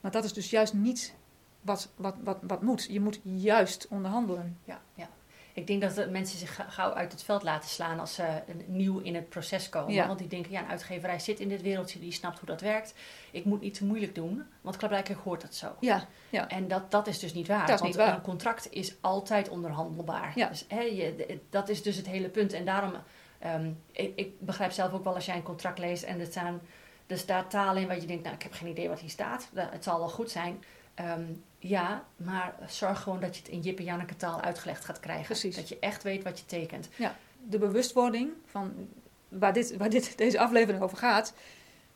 Maar 0.00 0.10
dat 0.10 0.24
is 0.24 0.32
dus 0.32 0.50
juist 0.50 0.74
niet 0.74 1.14
wat, 1.60 1.92
wat, 1.96 2.14
wat, 2.24 2.38
wat 2.42 2.62
moet. 2.62 2.86
Je 2.90 3.00
moet 3.00 3.20
juist 3.22 3.86
onderhandelen. 3.88 4.58
Ja, 4.64 4.80
ja. 4.94 5.08
Ik 5.52 5.66
denk 5.66 5.80
dat 5.80 6.10
mensen 6.10 6.38
zich 6.38 6.60
gauw 6.68 6.92
uit 6.92 7.12
het 7.12 7.22
veld 7.22 7.42
laten 7.42 7.68
slaan 7.68 8.00
als 8.00 8.14
ze 8.14 8.42
nieuw 8.66 8.98
in 8.98 9.14
het 9.14 9.28
proces 9.28 9.68
komen. 9.68 10.06
Want 10.06 10.18
die 10.18 10.28
denken, 10.28 10.50
ja, 10.50 10.60
een 10.60 10.68
uitgeverij 10.68 11.18
zit 11.18 11.40
in 11.40 11.48
dit 11.48 11.62
wereldje, 11.62 11.98
die 11.98 12.12
snapt 12.12 12.38
hoe 12.38 12.48
dat 12.48 12.60
werkt. 12.60 12.94
Ik 13.30 13.44
moet 13.44 13.60
niet 13.60 13.74
te 13.74 13.84
moeilijk 13.84 14.14
doen, 14.14 14.42
want 14.60 14.76
klaarblijkelijk 14.76 15.22
hoort 15.22 15.40
dat 15.40 15.54
zo. 15.54 15.76
Ja, 15.80 16.06
ja. 16.30 16.48
En 16.48 16.68
dat, 16.68 16.90
dat 16.90 17.06
is 17.06 17.18
dus 17.18 17.34
niet 17.34 17.46
waar. 17.46 17.66
Dat 17.66 17.74
is 17.74 17.80
want 17.80 17.96
niet 17.96 18.04
waar. 18.04 18.14
een 18.14 18.20
contract 18.20 18.72
is 18.72 18.94
altijd 19.00 19.48
onderhandelbaar. 19.48 20.32
Ja. 20.34 20.48
Dus 20.48 20.64
hè, 20.68 20.80
je, 20.80 21.40
dat 21.50 21.68
is 21.68 21.82
dus 21.82 21.96
het 21.96 22.06
hele 22.06 22.28
punt. 22.28 22.52
En 22.52 22.64
daarom, 22.64 22.92
um, 23.46 23.82
ik, 23.92 24.12
ik, 24.16 24.40
begrijp 24.40 24.72
zelf 24.72 24.92
ook 24.92 25.04
wel 25.04 25.14
als 25.14 25.26
jij 25.26 25.36
een 25.36 25.42
contract 25.42 25.78
leest 25.78 26.02
en 26.02 26.20
er, 26.20 26.26
staan, 26.26 26.60
er 27.06 27.18
staat 27.18 27.50
taal 27.50 27.76
in 27.76 27.88
wat 27.88 28.00
je 28.00 28.06
denkt, 28.06 28.22
nou, 28.22 28.34
ik 28.34 28.42
heb 28.42 28.52
geen 28.52 28.68
idee 28.68 28.88
wat 28.88 29.00
hier 29.00 29.10
staat. 29.10 29.48
Het 29.54 29.84
zal 29.84 29.98
wel 29.98 30.08
goed 30.08 30.30
zijn. 30.30 30.64
Um, 31.00 31.44
ja, 31.62 32.04
maar 32.16 32.54
zorg 32.66 33.00
gewoon 33.00 33.20
dat 33.20 33.36
je 33.36 33.42
het 33.42 33.50
in 33.50 33.60
Jip 33.60 33.78
en 33.78 33.84
Janneke 33.84 34.16
taal 34.16 34.40
uitgelegd 34.40 34.84
gaat 34.84 35.00
krijgen. 35.00 35.24
Precies. 35.24 35.56
Dat 35.56 35.68
je 35.68 35.78
echt 35.78 36.02
weet 36.02 36.22
wat 36.22 36.38
je 36.38 36.46
tekent. 36.46 36.88
Ja, 36.96 37.16
de 37.48 37.58
bewustwording 37.58 38.30
van 38.46 38.88
waar, 39.28 39.52
dit, 39.52 39.76
waar 39.76 39.90
dit, 39.90 40.18
deze 40.18 40.38
aflevering 40.38 40.82
over 40.82 40.96
gaat. 40.96 41.34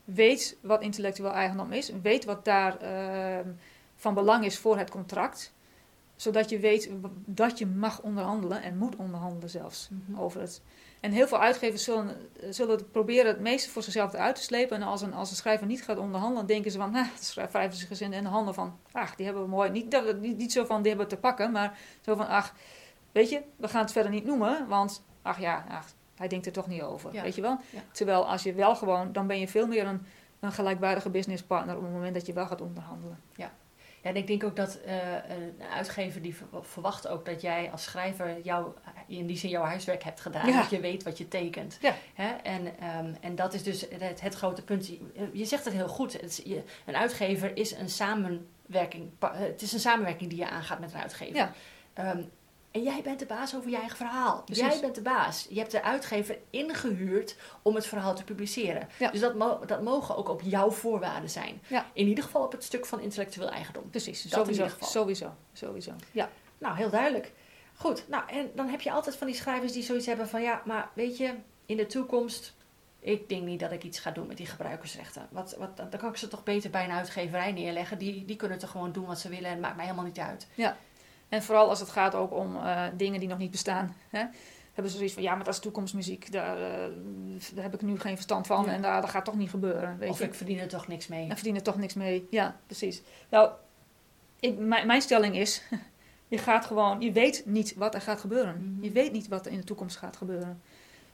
Weet 0.05 0.57
wat 0.61 0.83
intellectueel 0.83 1.33
eigendom 1.33 1.73
is. 1.73 1.93
Weet 2.03 2.25
wat 2.25 2.45
daar 2.45 2.83
uh, 2.83 3.51
van 3.97 4.15
belang 4.15 4.45
is 4.45 4.59
voor 4.59 4.79
het 4.79 4.91
contract. 4.91 5.53
Zodat 6.17 6.51
je 6.51 6.59
weet 6.59 6.91
dat 7.25 7.59
je 7.59 7.67
mag 7.67 8.03
onderhandelen 8.03 8.63
en 8.63 8.77
moet 8.77 8.97
onderhandelen 8.97 9.51
zelfs 9.51 9.89
mm 9.91 10.05
-hmm. 10.07 10.21
over 10.21 10.41
het 10.41 10.63
en 11.05 11.13
heel 11.13 11.27
veel 11.27 11.41
uitgevers 11.41 11.85
zullen, 11.85 12.17
zullen 12.51 12.91
proberen 12.91 13.27
het 13.27 13.41
meeste 13.41 13.71
voor 13.71 13.83
zichzelf 13.83 14.13
eruit 14.13 14.35
te 14.35 14.43
slepen. 14.43 14.77
En 14.77 14.83
als 14.83 15.03
een, 15.03 15.15
als 15.15 15.31
een 15.31 15.37
schrijver 15.37 15.67
niet 15.67 15.85
gaat 15.85 15.99
onderhandelen, 15.99 16.47
denken 16.47 16.71
ze 16.71 16.79
van, 16.79 16.91
nou, 16.91 17.07
wrijven 17.51 17.79
zich 17.79 18.01
in 18.01 18.11
de 18.11 18.29
handen 18.29 18.55
van, 18.55 18.79
ach, 18.93 19.15
die 19.15 19.25
hebben 19.25 19.43
we 19.43 19.49
mooi. 19.49 19.71
Niet, 19.71 19.91
dat, 19.91 20.21
niet, 20.21 20.37
niet 20.37 20.53
zo 20.53 20.65
van, 20.65 20.83
die 20.83 20.89
hebben 20.89 21.09
we 21.09 21.15
te 21.15 21.21
pakken, 21.21 21.51
maar 21.51 21.79
zo 22.01 22.15
van, 22.15 22.29
ach, 22.29 22.55
weet 23.13 23.31
je, 23.31 23.43
we 23.57 23.69
gaan 23.69 23.83
het 23.83 23.93
verder 23.93 24.11
niet 24.11 24.25
noemen, 24.25 24.69
want, 24.69 25.05
ach 25.23 25.41
ja, 25.41 25.65
ach, 25.69 25.87
hij 26.15 26.29
denkt 26.29 26.47
er 26.47 26.53
toch 26.53 26.67
niet 26.67 26.83
over, 26.83 27.13
ja. 27.13 27.23
weet 27.23 27.35
je 27.35 27.43
wel. 27.43 27.59
Ja. 27.71 27.81
Terwijl 27.93 28.29
als 28.29 28.43
je 28.43 28.53
wel 28.53 28.77
gewoon, 28.77 29.13
dan 29.13 29.27
ben 29.27 29.39
je 29.39 29.49
veel 29.49 29.67
meer 29.67 29.87
een, 29.87 30.07
een 30.41 30.53
gelijkwaardige 30.53 31.11
businesspartner 31.11 31.77
op 31.77 31.83
het 31.83 31.93
moment 31.93 32.15
dat 32.15 32.27
je 32.27 32.33
wel 32.33 32.47
gaat 32.47 32.61
onderhandelen. 32.61 33.21
Ja. 33.37 33.53
Ja, 34.05 34.11
en 34.11 34.17
ik 34.17 34.27
denk 34.27 34.45
ook 34.45 34.57
dat 34.57 34.79
uh, 34.87 34.93
een 35.29 35.63
uitgever 35.73 36.23
die 36.23 36.37
verwacht 36.61 37.09
ook 37.09 37.25
dat 37.25 37.41
jij 37.41 37.71
als 37.71 37.83
schrijver 37.83 38.41
jou, 38.41 38.73
in 39.07 39.27
die 39.27 39.37
zin 39.37 39.51
jouw 39.51 39.63
huiswerk 39.63 40.03
hebt 40.03 40.21
gedaan. 40.21 40.47
Ja. 40.47 40.61
Dat 40.61 40.71
je 40.71 40.81
weet 40.81 41.03
wat 41.03 41.19
je 41.19 41.29
tekent. 41.29 41.79
Ja. 41.81 41.95
Hè? 42.15 42.29
En, 42.29 42.67
um, 42.67 43.17
en 43.21 43.35
dat 43.35 43.55
is 43.55 43.63
dus 43.63 43.87
het, 43.99 44.21
het, 44.21 44.35
grote 44.35 44.63
punt. 44.63 44.91
Je 45.33 45.45
zegt 45.45 45.65
het 45.65 45.75
heel 45.75 45.89
goed. 45.89 46.13
Het 46.13 46.23
is, 46.23 46.37
je, 46.37 46.63
een 46.85 46.97
uitgever 46.97 47.57
is 47.57 47.73
een 47.73 47.89
samenwerking. 47.89 49.11
Het 49.21 49.63
is 49.63 49.73
een 49.73 49.81
samenwerking 49.81 50.31
die 50.31 50.39
je 50.39 50.49
aangaat 50.49 50.81
met 50.81 50.93
een 50.93 51.01
uitgever. 51.01 51.37
Ja. 51.37 51.53
Um, 52.13 52.31
en 52.75 52.83
jij 52.83 53.03
bent 53.03 53.19
de 53.19 53.27
baas 53.27 53.57
over 53.57 53.71
je 53.71 53.77
eigen 53.77 53.97
verhaal. 53.97 54.43
Precies. 54.43 54.67
Jij 54.67 54.81
bent 54.81 54.95
de 54.95 55.03
baas. 55.03 55.47
Je 55.51 55.59
hebt 55.59 55.71
de 55.71 55.83
uitgever 55.83 56.39
ingehuurd 56.51 57.37
om 57.63 57.75
het 57.75 57.87
verhaal 57.87 58.15
te 58.15 58.25
publiceren. 58.25 58.89
Ja. 58.99 59.11
Dus 59.11 59.21
dat, 59.21 59.35
mo 59.35 59.61
dat 59.67 59.83
mogen 59.83 60.17
ook 60.17 60.29
op 60.29 60.41
jouw 60.45 60.71
voorwaarden 60.71 61.31
zijn. 61.31 61.61
Ja. 61.67 61.87
In 61.93 62.07
ieder 62.07 62.25
geval 62.25 62.43
op 62.43 62.53
het 62.53 62.65
stuk 62.65 62.87
van 62.87 63.01
intellectueel 63.01 63.51
eigendom. 63.51 63.91
Precies, 63.91 64.23
Dat 64.23 64.33
sowieso, 64.33 64.51
in 64.51 64.57
ieder 64.57 64.71
geval. 64.71 64.89
sowieso, 64.89 65.35
sowieso. 65.53 65.93
Ja. 66.13 66.29
Nou, 66.59 66.77
heel 66.77 66.91
duidelijk. 66.91 67.33
Goed, 67.75 68.05
nou 68.09 68.29
en 68.29 68.51
dan 68.55 68.69
heb 68.69 68.81
je 68.81 68.93
altijd 68.93 69.17
van 69.17 69.27
die 69.27 69.37
schrijvers 69.37 69.73
die 69.73 69.83
zoiets 69.83 70.07
hebben 70.07 70.29
van 70.29 70.43
ja, 70.43 70.63
maar 70.65 70.91
weet 70.95 71.17
je, 71.17 71.35
in 71.67 71.77
de 71.77 71.87
toekomst 71.87 72.55
ik 73.01 73.29
denk 73.29 73.43
niet 73.43 73.61
dat 73.61 73.73
ik 73.73 73.83
iets 73.83 73.99
ga 73.99 74.11
doen 74.11 74.27
met 74.27 74.37
die 74.37 74.47
gebruikersrechten. 74.47 75.29
Wat, 75.31 75.57
wat, 75.59 75.77
dan 75.77 76.01
kan 76.01 76.11
ik 76.11 76.17
ze 76.17 76.29
toch 76.29 76.43
beter 76.43 76.71
bij 76.71 76.85
een 76.85 76.91
uitgeverij 76.91 77.53
neerleggen. 77.53 77.99
Die, 77.99 78.25
die 78.25 78.37
kunnen 78.37 78.59
toch 78.59 78.71
gewoon 78.71 78.93
doen 78.93 79.07
wat 79.07 79.19
ze 79.19 79.29
willen 79.29 79.45
en 79.45 79.51
het 79.51 79.61
maakt 79.61 79.77
mij 79.77 79.85
helemaal 79.85 80.07
niet 80.07 80.19
uit. 80.19 80.47
Ja, 80.55 80.77
en 81.35 81.43
vooral 81.43 81.69
als 81.69 81.81
het 81.81 81.91
gaat 81.91 82.15
ook 82.15 82.33
om 82.33 82.57
uh, 82.57 82.83
dingen 82.97 83.21
die 83.21 83.29
nog 83.29 83.39
niet 83.39 83.51
bestaan. 83.51 83.97
Hè? 84.11 84.25
Hebben 84.73 84.93
ze 84.93 84.97
zoiets 84.97 85.15
van, 85.15 85.23
ja, 85.23 85.35
maar 85.35 85.45
dat 85.45 85.55
is 85.55 85.61
toekomstmuziek. 85.61 86.33
Daar, 86.33 86.59
uh, 86.59 86.95
daar 87.55 87.65
heb 87.65 87.75
ik 87.75 87.83
nu 87.83 87.99
geen 87.99 88.15
verstand 88.15 88.47
van. 88.47 88.65
Ja. 88.65 88.73
En 88.73 88.83
daar, 88.83 89.01
dat 89.01 89.11
gaat 89.11 89.25
toch 89.25 89.37
niet 89.37 89.51
gebeuren. 89.51 89.99
Weet 89.99 90.11
of 90.11 90.19
je? 90.19 90.25
ik 90.25 90.35
verdien 90.35 90.59
er 90.59 90.69
toch 90.69 90.89
niks 90.89 91.07
mee. 91.07 91.25
Ik 91.25 91.33
verdien 91.33 91.55
er 91.55 91.63
toch 91.63 91.77
niks 91.77 91.95
mee. 91.95 92.27
Ja, 92.31 92.57
precies. 92.67 93.03
Nou, 93.29 93.51
ik, 94.41 94.59
mijn, 94.59 94.87
mijn 94.87 95.03
stelling 95.03 95.37
is... 95.37 95.63
je 96.29 96.39
gaat 96.39 96.65
gewoon... 96.65 97.01
Je 97.01 97.13
weet 97.13 97.43
niet 97.47 97.75
wat 97.75 97.95
er 97.95 98.01
gaat 98.01 98.21
gebeuren. 98.21 98.57
Mm 98.57 98.75
-hmm. 98.75 98.85
Je 98.85 98.91
weet 98.91 99.13
niet 99.13 99.29
wat 99.29 99.47
er 99.47 99.53
in 99.53 99.59
de 99.59 99.65
toekomst 99.65 99.97
gaat 99.97 100.17
gebeuren. 100.17 100.63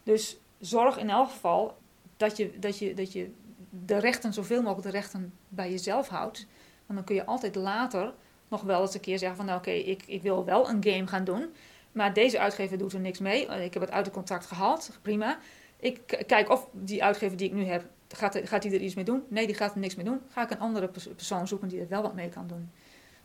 Dus 0.03 0.37
zorg 0.59 0.99
in 0.99 1.11
elk 1.11 1.31
geval 1.31 1.79
dat 2.17 2.37
je, 2.37 2.59
dat 2.59 2.79
je, 2.79 2.95
dat 2.95 3.13
je 3.13 3.33
de 3.71 3.99
rechten, 3.99 4.33
zoveel 4.33 4.63
mogelijk 4.63 4.87
de 4.87 4.93
rechten 4.93 5.33
bij 5.49 5.71
jezelf 5.71 6.09
houdt. 6.09 6.47
Want 6.87 6.99
dan 6.99 7.05
kun 7.05 7.15
je 7.15 7.27
altijd 7.27 7.55
later 7.55 8.15
nog 8.51 8.63
wel 8.63 8.81
eens 8.81 8.95
een 8.95 9.01
keer 9.01 9.19
zeggen 9.19 9.37
van 9.37 9.47
nou 9.47 9.59
oké, 9.59 9.69
okay, 9.69 9.81
ik, 9.81 10.03
ik 10.07 10.23
wil 10.23 10.45
wel 10.45 10.69
een 10.69 10.85
game 10.85 11.07
gaan 11.07 11.25
doen. 11.25 11.55
Maar 11.93 12.13
deze 12.13 12.39
uitgever 12.39 12.79
doet 12.79 12.93
er 12.93 13.01
niks 13.01 13.19
mee. 13.19 13.47
Ik 13.47 13.73
heb 13.73 13.83
het 13.83 13.91
uit 13.91 14.05
de 14.05 14.11
contract 14.11 14.47
gehaald, 14.47 14.99
prima. 15.03 15.39
Ik 15.77 16.25
kijk 16.27 16.51
of 16.51 16.69
die 16.73 17.05
uitgever 17.05 17.37
die 17.37 17.47
ik 17.47 17.55
nu 17.55 17.65
heb, 17.65 17.85
gaat, 18.09 18.41
gaat 18.45 18.63
die 18.63 18.75
er 18.75 18.81
iets 18.81 18.95
mee 18.95 19.05
doen? 19.05 19.23
Nee, 19.29 19.47
die 19.47 19.55
gaat 19.55 19.75
er 19.75 19.81
niks 19.81 19.95
mee 19.95 20.05
doen. 20.05 20.21
Ga 20.29 20.43
ik 20.43 20.51
een 20.51 20.59
andere 20.59 20.91
persoon 21.17 21.49
zoeken 21.49 21.69
die 21.69 21.81
er 21.81 21.89
wel 21.89 22.03
wat 22.03 22.15
mee 22.15 22.29
kan 22.29 22.47
doen. 22.47 22.71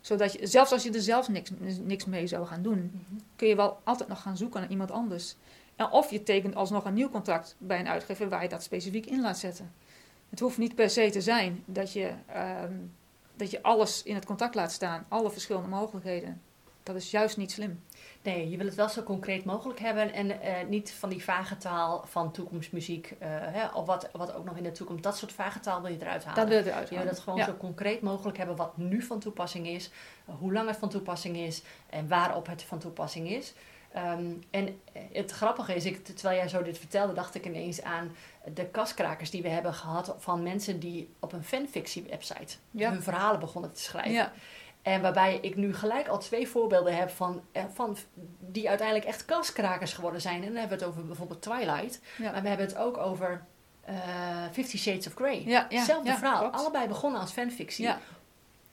Zodat 0.00 0.32
je, 0.32 0.46
zelfs 0.46 0.72
als 0.72 0.82
je 0.82 0.92
er 0.92 1.00
zelf 1.00 1.28
niks, 1.28 1.50
niks 1.82 2.04
mee 2.04 2.26
zou 2.26 2.46
gaan 2.46 2.62
doen, 2.62 2.78
mm-hmm. 2.78 3.20
kun 3.36 3.48
je 3.48 3.56
wel 3.56 3.80
altijd 3.84 4.08
nog 4.08 4.22
gaan 4.22 4.36
zoeken 4.36 4.60
naar 4.60 4.70
iemand 4.70 4.90
anders. 4.90 5.36
En 5.76 5.90
of 5.90 6.10
je 6.10 6.22
tekent 6.22 6.54
alsnog 6.54 6.84
een 6.84 6.94
nieuw 6.94 7.10
contract 7.10 7.56
bij 7.58 7.80
een 7.80 7.88
uitgever 7.88 8.28
waar 8.28 8.42
je 8.42 8.48
dat 8.48 8.62
specifiek 8.62 9.06
in 9.06 9.20
laat 9.20 9.38
zetten. 9.38 9.72
Het 10.30 10.40
hoeft 10.40 10.58
niet 10.58 10.74
per 10.74 10.90
se 10.90 11.10
te 11.10 11.20
zijn 11.20 11.62
dat 11.64 11.92
je, 11.92 12.10
um, 12.64 12.92
dat 13.36 13.50
je 13.50 13.62
alles 13.62 14.02
in 14.02 14.14
het 14.14 14.24
contract 14.24 14.54
laat 14.54 14.72
staan, 14.72 15.06
alle 15.08 15.30
verschillende 15.30 15.68
mogelijkheden. 15.68 16.42
Dat 16.82 16.96
is 16.96 17.10
juist 17.10 17.36
niet 17.36 17.52
slim. 17.52 17.82
Nee, 18.22 18.50
je 18.50 18.56
wil 18.56 18.66
het 18.66 18.74
wel 18.74 18.88
zo 18.88 19.02
concreet 19.02 19.44
mogelijk 19.44 19.78
hebben 19.78 20.12
en 20.12 20.26
uh, 20.26 20.36
niet 20.68 20.92
van 20.92 21.08
die 21.08 21.24
vage 21.24 21.56
taal 21.56 22.04
van 22.06 22.32
toekomstmuziek, 22.32 23.10
uh, 23.10 23.28
hè, 23.28 23.66
of 23.68 23.86
wat, 23.86 24.08
wat 24.12 24.34
ook 24.34 24.44
nog 24.44 24.56
in 24.56 24.62
de 24.62 24.72
toekomst, 24.72 25.02
dat 25.02 25.16
soort 25.16 25.32
vage 25.32 25.60
taal 25.60 25.82
wil 25.82 25.92
je 25.92 26.00
eruit 26.00 26.24
halen. 26.24 26.40
Dat 26.40 26.48
wil 26.48 26.58
je 26.58 26.70
eruit 26.70 26.90
halen. 26.90 26.98
Je 26.98 27.04
wil 27.04 27.14
het 27.14 27.22
gewoon 27.22 27.38
ja. 27.38 27.44
zo 27.44 27.56
concreet 27.56 28.00
mogelijk 28.00 28.38
hebben 28.38 28.56
wat 28.56 28.76
nu 28.76 29.02
van 29.02 29.18
toepassing 29.18 29.66
is, 29.66 29.90
hoe 30.24 30.52
lang 30.52 30.68
het 30.68 30.76
van 30.76 30.88
toepassing 30.88 31.36
is 31.36 31.62
en 31.90 32.08
waarop 32.08 32.46
het 32.46 32.62
van 32.62 32.78
toepassing 32.78 33.28
is. 33.28 33.54
Um, 33.96 34.42
en 34.50 34.80
het 35.12 35.30
grappige 35.30 35.74
is, 35.74 35.84
ik, 35.84 36.04
terwijl 36.04 36.38
jij 36.38 36.48
zo 36.48 36.62
dit 36.62 36.78
vertelde, 36.78 37.12
dacht 37.12 37.34
ik 37.34 37.46
ineens 37.46 37.82
aan 37.82 38.16
de 38.54 38.66
kaskrakers 38.66 39.30
die 39.30 39.42
we 39.42 39.48
hebben 39.48 39.74
gehad 39.74 40.14
van 40.18 40.42
mensen 40.42 40.80
die 40.80 41.14
op 41.20 41.32
een 41.32 41.44
fanfictie-website 41.44 42.56
ja. 42.70 42.90
hun 42.90 43.02
verhalen 43.02 43.40
begonnen 43.40 43.72
te 43.72 43.82
schrijven. 43.82 44.12
Ja. 44.12 44.32
En 44.82 45.00
waarbij 45.00 45.38
ik 45.40 45.56
nu 45.56 45.74
gelijk 45.74 46.08
al 46.08 46.18
twee 46.18 46.48
voorbeelden 46.48 46.96
heb 46.96 47.10
van, 47.10 47.42
van 47.74 47.96
die 48.40 48.68
uiteindelijk 48.68 49.08
echt 49.08 49.24
kaskrakers 49.24 49.92
geworden 49.92 50.20
zijn. 50.20 50.42
En 50.42 50.48
dan 50.48 50.56
hebben 50.56 50.78
we 50.78 50.84
het 50.84 50.92
over 50.92 51.06
bijvoorbeeld 51.06 51.42
Twilight, 51.42 52.00
ja. 52.18 52.30
maar 52.30 52.42
we 52.42 52.48
hebben 52.48 52.66
het 52.66 52.76
ook 52.76 52.96
over 52.96 53.44
uh, 53.88 53.94
Fifty 54.52 54.78
Shades 54.78 55.06
of 55.06 55.14
Grey. 55.14 55.42
Ja, 55.46 55.66
Hetzelfde 55.68 56.12
verhaal. 56.14 56.38
Klopt. 56.38 56.56
Allebei 56.56 56.88
begonnen 56.88 57.20
als 57.20 57.32
fanfictie. 57.32 57.90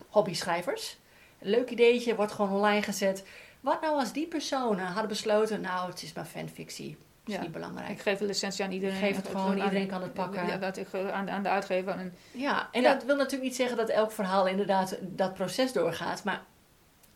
Hobby-schrijvers. 0.09 0.97
Leuk 1.39 1.69
ideetje, 1.69 2.15
wordt 2.15 2.31
gewoon 2.31 2.55
online 2.55 2.81
gezet. 2.81 3.23
Wat 3.63 3.81
nou 3.81 3.99
als 3.99 4.11
die 4.13 4.27
personen 4.27 4.85
hadden 4.85 5.07
besloten, 5.07 5.61
nou, 5.61 5.89
het 5.89 6.03
is 6.03 6.13
maar 6.13 6.25
fanfictie. 6.25 6.89
Dat 6.89 7.27
is 7.27 7.33
ja. 7.33 7.41
niet 7.41 7.51
belangrijk. 7.51 7.89
Ik 7.89 8.01
geef 8.01 8.19
een 8.19 8.25
licentie 8.25 8.63
aan 8.65 8.71
iedereen. 8.71 8.95
Ik 8.95 9.01
geef 9.03 9.15
het 9.15 9.27
gewoon, 9.27 9.49
aan, 9.51 9.57
iedereen 9.57 9.87
kan 9.87 10.01
het 10.01 10.13
pakken. 10.13 10.47
Ja, 10.47 10.57
dat 10.57 10.77
ik, 10.77 10.87
aan, 10.93 11.29
aan 11.29 11.43
de 11.43 11.49
uitgever. 11.49 11.93
En, 11.93 12.13
ja, 12.31 12.69
en 12.71 12.81
ja. 12.81 12.93
dat 12.93 13.03
wil 13.03 13.15
natuurlijk 13.15 13.43
niet 13.43 13.55
zeggen 13.55 13.77
dat 13.77 13.89
elk 13.89 14.11
verhaal 14.11 14.47
inderdaad 14.47 14.97
dat 15.01 15.33
proces 15.33 15.73
doorgaat. 15.73 16.23
Maar 16.23 16.41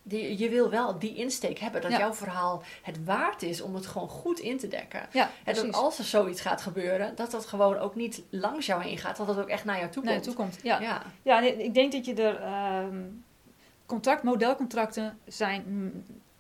die, 0.03 0.38
je 0.38 0.49
wil 0.49 0.69
wel 0.69 0.99
die 0.99 1.15
insteek 1.15 1.60
hebben. 1.60 1.81
Dat 1.81 1.91
Ja. 1.91 1.97
jouw 1.97 2.13
verhaal 2.13 2.63
het 2.81 3.03
waard 3.05 3.41
is 3.41 3.62
om 3.62 3.75
het 3.75 3.86
gewoon 3.86 4.10
goed 4.10 4.39
in 4.39 4.57
te 4.57 4.67
dekken. 4.67 5.07
ja, 5.12 5.23
En 5.23 5.29
precies. 5.43 5.62
dat 5.63 5.73
als 5.73 5.97
er 5.97 6.03
zoiets 6.03 6.41
gaat 6.41 6.62
gebeuren, 6.62 7.15
dat 7.15 7.31
dat 7.31 7.45
gewoon 7.45 7.77
ook 7.77 7.95
niet 7.95 8.21
langs 8.29 8.65
jou 8.65 8.83
heen 8.83 8.97
gaat. 8.97 9.17
Dat 9.17 9.27
het 9.27 9.39
ook 9.39 9.49
echt 9.49 9.65
naar 9.65 9.77
jou 9.79 9.91
toe 9.91 10.03
naar 10.03 10.13
je 10.13 10.19
komt. 10.19 10.36
toe 10.36 10.45
komt. 10.45 10.60
Ja. 10.63 11.03
Ja. 11.23 11.39
Ik 11.41 11.73
denk 11.73 11.91
dat 11.91 12.05
je 12.05 12.13
er. 12.13 12.41
ehm 12.41 12.97
contract, 13.88 14.23
modelcontracten 14.23 15.17
zijn 15.25 15.63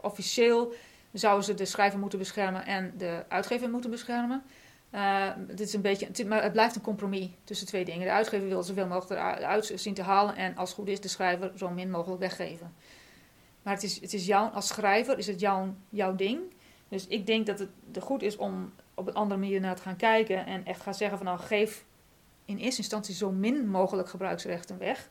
officieel. 0.07 0.73
Zouden 1.11 1.45
ze 1.45 1.53
de 1.53 1.65
schrijver 1.65 1.99
moeten 1.99 2.19
beschermen 2.19 2.65
en 2.65 2.93
de 2.97 3.23
uitgever 3.27 3.69
moeten 3.69 3.89
beschermen. 3.89 4.43
Eh, 4.89 5.29
dit 5.47 5.59
is 5.59 5.73
een 5.73 5.81
beetje, 5.81 6.25
maar 6.25 6.43
het 6.43 6.51
blijft 6.51 6.75
een 6.75 6.81
compromis 6.81 7.29
tussen 7.43 7.67
twee 7.67 7.85
dingen. 7.85 8.05
De 8.05 8.11
uitgever 8.11 8.47
wil 8.47 8.63
zoveel 8.63 8.87
mogelijk 8.87 9.21
eruit 9.21 9.71
zien 9.75 9.93
te 9.93 10.01
halen 10.01 10.35
en 10.35 10.55
als 10.55 10.69
het 10.69 10.77
goed 10.77 10.87
is 10.87 11.01
de 11.01 11.07
schrijver 11.07 11.51
zo 11.55 11.69
min 11.69 11.89
mogelijk 11.89 12.19
weggeven. 12.19 12.73
Maar 13.61 13.73
het 13.73 13.83
is, 13.83 14.01
het 14.01 14.13
is 14.13 14.25
jouw, 14.25 14.47
als 14.47 14.67
schrijver 14.67 15.17
is 15.17 15.27
het 15.27 15.39
jouw, 15.39 15.75
jouw 15.89 16.15
ding. 16.15 16.39
Dus 16.87 17.07
ik 17.07 17.25
denk 17.25 17.45
dat 17.45 17.59
het 17.59 17.69
goed 17.99 18.21
is 18.21 18.37
om 18.37 18.73
op 18.93 19.07
een 19.07 19.13
andere 19.13 19.39
manier 19.39 19.59
naar 19.59 19.75
te 19.75 19.81
gaan 19.81 19.95
kijken 19.95 20.45
en 20.45 20.65
echt 20.65 20.81
gaan 20.81 20.93
zeggen 20.93 21.17
van 21.17 21.27
nou 21.27 21.39
geef 21.39 21.85
in 22.45 22.57
eerste 22.57 22.81
instantie 22.81 23.15
zo 23.15 23.31
min 23.31 23.69
mogelijk 23.69 24.09
gebruiksrechten 24.09 24.77
weg 24.77 25.09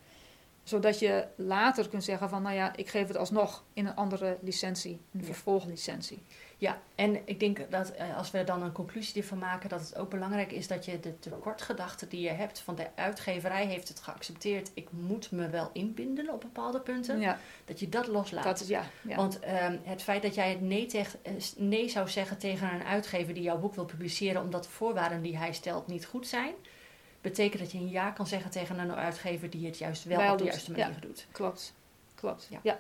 zodat 0.69 0.99
je 0.99 1.27
later 1.37 1.89
kunt 1.89 2.05
zeggen 2.05 2.29
van, 2.29 2.43
nou 2.43 2.55
ja, 2.55 2.77
ik 2.77 2.89
geef 2.89 3.07
het 3.09 3.17
alsnog 3.17 3.65
in 3.73 3.87
een 3.87 3.95
andere 3.95 4.39
licentie, 4.41 5.01
een 5.13 5.21
Ja. 5.21 5.27
vervolglicentie. 5.27 6.23
Ja, 6.59 6.79
en 6.95 7.21
ik 7.29 7.41
denk 7.41 7.71
dat 7.71 7.91
eh, 7.91 8.17
als 8.17 8.31
we 8.31 8.45
dan 8.45 8.63
een 8.63 8.73
conclusie 8.73 9.23
ervan 9.23 9.39
maken, 9.39 9.69
dat 9.69 9.81
het 9.81 9.97
ook 9.97 10.11
belangrijk 10.11 10.53
is 10.53 10.67
dat 10.69 10.85
je 10.85 11.01
de 11.01 11.19
tekortgedachten 11.19 12.09
die 12.09 12.21
je 12.21 12.31
hebt 12.31 12.59
van 12.59 12.75
de 12.75 12.87
uitgeverij 12.95 13.67
heeft 13.67 13.89
het 13.89 14.01
geaccepteerd, 14.01 14.71
ik 14.75 14.89
moet 14.91 15.31
me 15.31 15.49
wel 15.49 15.71
inbinden 15.73 16.33
op 16.33 16.41
bepaalde 16.41 16.81
punten, 16.81 17.21
Ja, 17.21 17.39
dat 17.65 17.81
je 17.81 17.89
dat 17.89 18.07
loslaat. 18.07 18.45
dat 18.45 18.67
ja. 18.69 18.83
ja. 19.03 19.17
Want 19.17 19.41
ehm, 19.41 19.77
het 19.83 20.03
feit 20.03 20.23
dat 20.23 20.35
jij 20.35 20.51
het 20.51 20.61
nee, 20.61 20.87
tegen, 20.87 21.19
eh, 21.23 21.33
nee 21.57 21.89
zou 21.89 22.09
zeggen 22.09 22.39
tegen 22.39 22.73
een 22.75 22.85
uitgever 22.85 23.35
die 23.35 23.43
jouw 23.43 23.59
boek 23.59 23.75
wil 23.75 23.85
publiceren 23.85 24.43
omdat 24.43 24.63
de 24.65 24.71
voorwaarden 24.71 25.23
die 25.23 25.37
hij 25.39 25.53
stelt 25.53 25.87
niet 25.87 26.07
goed 26.07 26.27
zijn, 26.27 26.55
betekent 27.21 27.63
dat 27.63 27.73
je 27.73 27.79
een 27.79 27.89
ja 27.89 28.11
kan 28.11 28.27
zeggen 28.27 28.51
tegen 28.51 28.79
een 28.79 28.93
uitgever 28.93 29.51
die 29.51 29.67
het 29.67 29.79
juist 29.79 30.05
wel, 30.05 30.19
Wel 30.19 30.33
op 30.33 30.39
de 30.39 30.45
doet, 30.45 30.53
juiste 30.53 30.71
manier 30.73 31.01
doet. 31.01 31.27
Klopt, 31.33 31.75
klopt. 32.15 32.47
Ja. 32.51 32.59
Ja, 32.63 32.79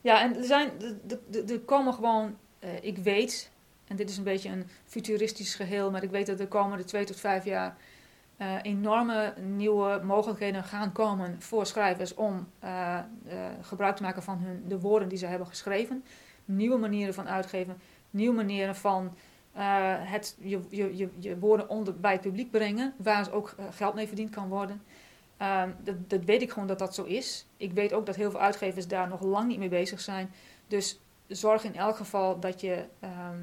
ja. 0.00 0.20
en 0.22 0.36
er, 0.36 0.44
zijn, 0.44 0.70
er- 1.08 1.50
er- 1.50 1.60
komen 1.60 1.94
gewoon, 1.94 2.36
eh, 2.58 2.82
ik 2.82 2.98
weet, 2.98 3.50
en 3.86 3.96
dit 3.96 4.10
is 4.10 4.16
een 4.16 4.24
beetje 4.24 4.48
een 4.48 4.68
futuristisch 4.84 5.54
geheel, 5.54 5.90
maar 5.90 6.02
ik 6.02 6.10
weet 6.10 6.26
dat 6.26 6.38
de 6.38 6.48
komende 6.48 6.84
twee 6.84 7.04
tot 7.04 7.20
vijf 7.20 7.44
jaar 7.44 7.76
eh, 8.36 8.54
enorme 8.62 9.34
nieuwe 9.40 10.00
mogelijkheden 10.04 10.64
gaan 10.64 10.92
komen 10.92 11.42
voor 11.42 11.66
schrijvers 11.66 12.14
om 12.14 12.48
eh, 12.58 12.98
gebruik 13.60 13.96
te 13.96 14.02
maken 14.02 14.22
van 14.22 14.38
hun, 14.38 14.64
de 14.68 14.80
woorden 14.80 15.08
die 15.08 15.18
ze 15.18 15.26
hebben 15.26 15.46
geschreven. 15.46 16.04
Nieuwe 16.44 16.78
manieren 16.78 17.14
van 17.14 17.28
uitgeven, 17.28 17.80
nieuwe 18.10 18.34
manieren 18.36 18.76
van 18.76 19.14
eh, 19.56 19.94
het, 19.98 20.36
je, 20.40 20.60
je, 20.68 20.96
je, 20.96 21.08
je 21.18 21.38
woorden 21.38 21.68
onder, 21.68 22.00
bij 22.00 22.12
het 22.12 22.20
publiek 22.20 22.50
brengen, 22.50 22.94
waar 22.96 23.32
ook 23.32 23.54
eh, 23.58 23.64
geld 23.70 23.94
mee 23.94 24.06
verdiend 24.06 24.30
kan 24.30 24.48
worden. 24.48 24.82
Ehm, 25.36 25.70
dat, 25.84 26.10
dat 26.10 26.24
weet 26.24 26.42
ik 26.42 26.50
gewoon 26.50 26.68
dat 26.68 26.78
dat 26.78 26.94
zo 26.94 27.02
is. 27.04 27.46
Ik 27.56 27.72
weet 27.72 27.92
ook 27.92 28.06
dat 28.06 28.16
heel 28.16 28.30
veel 28.30 28.40
uitgevers 28.40 28.86
daar 28.88 29.08
nog 29.08 29.20
lang 29.22 29.48
niet 29.48 29.58
mee 29.58 29.68
bezig 29.68 30.00
zijn. 30.00 30.30
Dus 30.66 31.00
zorg 31.26 31.64
in 31.64 31.76
elk 31.76 31.96
geval 31.96 32.40
dat 32.40 32.60
je 32.60 32.84
ehm, 33.00 33.40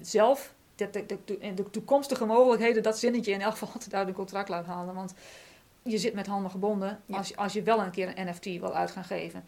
zelf 0.00 0.54
de, 0.74 0.90
de, 0.90 1.06
de, 1.24 1.54
de 1.54 1.70
toekomstige 1.70 2.24
mogelijkheden, 2.24 2.82
dat 2.82 2.98
zinnetje 2.98 3.32
in 3.32 3.40
elk 3.40 3.52
geval 3.52 3.68
altijd 3.74 3.94
uit 3.94 4.08
een 4.08 4.14
contract 4.14 4.48
laat 4.48 4.66
halen. 4.66 4.94
Want 4.94 5.14
je 5.82 5.98
zit 5.98 6.14
met 6.14 6.26
handen 6.26 6.50
gebonden 6.50 7.00
als, 7.10 7.28
je- 7.28 7.36
als 7.36 7.52
je 7.52 7.62
wel 7.62 7.82
een 7.82 7.90
keer 7.90 8.18
een 8.18 8.28
NFT 8.28 8.44
wil 8.44 8.74
uit 8.74 8.90
gaan 8.90 9.04
geven. 9.04 9.44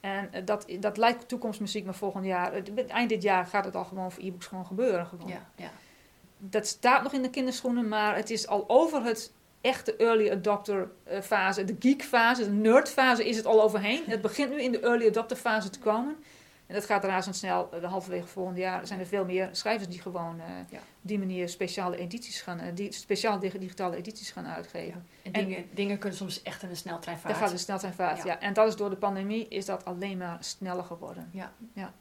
En 0.00 0.32
eh, 0.32 0.42
dat, 0.44 0.66
dat 0.80 0.96
lijkt 0.96 1.28
toekomstmuziek, 1.28 1.84
maar 1.84 1.94
volgend 1.94 2.24
jaar, 2.24 2.52
eh, 2.52 2.84
eind 2.88 3.08
dit 3.08 3.22
jaar 3.22 3.46
gaat 3.46 3.64
het 3.64 3.74
al 3.74 3.84
gewoon 3.84 4.12
voor 4.12 4.22
e-books 4.22 4.46
gewoon 4.46 4.66
gebeuren. 4.66 5.06
Gewoon 5.06 5.28
Ja, 5.28 5.46
ja. 5.54 5.70
dat 6.38 6.66
staat 6.66 7.02
nog 7.02 7.12
in 7.12 7.22
de 7.22 7.30
kinderschoenen, 7.30 7.88
maar 7.88 8.16
het 8.16 8.30
is 8.30 8.46
al 8.46 8.64
over 8.68 9.04
het 9.04 9.32
echte 9.60 9.96
early 9.96 10.30
adopter 10.30 10.90
eh, 11.04 11.20
fase. 11.20 11.64
De 11.64 11.76
geek 11.78 12.02
fase, 12.02 12.44
de 12.44 12.50
nerd 12.50 12.88
fase 12.88 13.28
is 13.28 13.36
het 13.36 13.46
al 13.46 13.62
overheen. 13.62 14.02
Het 14.06 14.20
begint 14.20 14.50
nu 14.50 14.62
in 14.62 14.72
de 14.72 14.80
early 14.80 15.06
adopter 15.06 15.36
fase 15.36 15.70
te 15.70 15.78
komen. 15.78 16.16
En 16.70 16.76
dat 16.76 16.84
gaat 16.84 17.04
razendsnel. 17.04 17.68
De 17.80 17.86
halverwege 17.86 18.26
volgend 18.26 18.56
jaar 18.56 18.86
zijn 18.86 19.00
er 19.00 19.06
veel 19.06 19.24
meer 19.24 19.48
schrijvers 19.52 19.88
die 19.88 20.00
gewoon 20.00 20.40
eh, 20.40 20.46
Ja. 20.68 20.78
op 20.78 20.82
die 21.00 21.18
manier 21.18 21.48
speciale 21.48 21.96
edities 21.96 22.40
gaan, 22.40 22.58
eh, 22.60 22.74
die, 22.74 22.92
speciaal 22.92 23.38
dig- 23.38 23.58
digitale 23.58 23.96
edities 23.96 24.30
gaan 24.30 24.46
uitgeven. 24.46 25.06
En, 25.22 25.32
En- 25.32 25.44
dingen, 25.46 25.64
dingen 25.74 25.98
kunnen 25.98 26.18
soms 26.18 26.42
echt 26.42 26.62
in 26.62 26.68
een 26.68 26.76
sneltreinvaart. 26.76 27.34
Daar 27.34 27.42
gaat 27.42 27.52
de 27.52 27.58
sneltreinvaart, 27.58 28.16
Ja. 28.18 28.24
ja. 28.24 28.40
En 28.40 28.52
dat 28.52 28.68
is 28.68 28.76
door 28.76 28.90
de 28.90 28.96
pandemie 28.96 29.48
is 29.48 29.64
dat 29.64 29.84
alleen 29.84 30.18
maar 30.18 30.36
sneller 30.40 30.84
geworden. 30.84 31.28
Ja. 31.32 31.52
ja. 31.72 31.92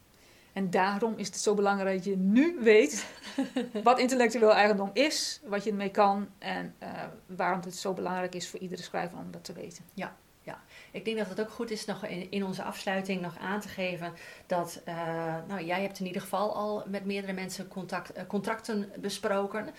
En 0.53 0.69
daarom 0.69 1.13
is 1.17 1.27
het 1.27 1.37
zo 1.37 1.53
belangrijk 1.53 1.95
dat 1.95 2.05
je 2.05 2.17
nu 2.17 2.57
weet 2.61 3.05
wat 3.83 3.99
intellectueel 3.99 4.53
eigendom 4.53 4.89
is, 4.93 5.41
wat 5.45 5.63
je 5.63 5.69
ermee 5.69 5.91
kan 5.91 6.27
en 6.37 6.75
eh, 6.77 6.89
waarom 7.25 7.61
het 7.61 7.75
zo 7.75 7.93
belangrijk 7.93 8.35
is 8.35 8.49
voor 8.49 8.59
iedere 8.59 8.81
schrijver 8.81 9.17
om 9.17 9.31
dat 9.31 9.43
te 9.43 9.53
weten. 9.53 9.83
Ik 10.91 11.05
denk 11.05 11.17
dat 11.17 11.27
het 11.27 11.41
ook 11.41 11.49
goed 11.49 11.71
is 11.71 11.85
nog 11.85 12.05
in, 12.05 12.31
in 12.31 12.45
onze 12.45 12.63
afsluiting 12.63 13.21
nog 13.21 13.37
aan 13.37 13.59
te 13.59 13.67
geven 13.67 14.13
dat, 14.45 14.81
uh, 14.87 14.95
nou 15.47 15.63
jij 15.63 15.81
hebt 15.81 15.99
in 15.99 16.05
ieder 16.05 16.21
geval 16.21 16.55
al 16.55 16.83
met 16.87 17.05
meerdere 17.05 17.33
mensen 17.33 17.67
contact, 17.67 18.17
uh, 18.17 18.23
contracten 18.27 18.91
besproken. 18.99 19.69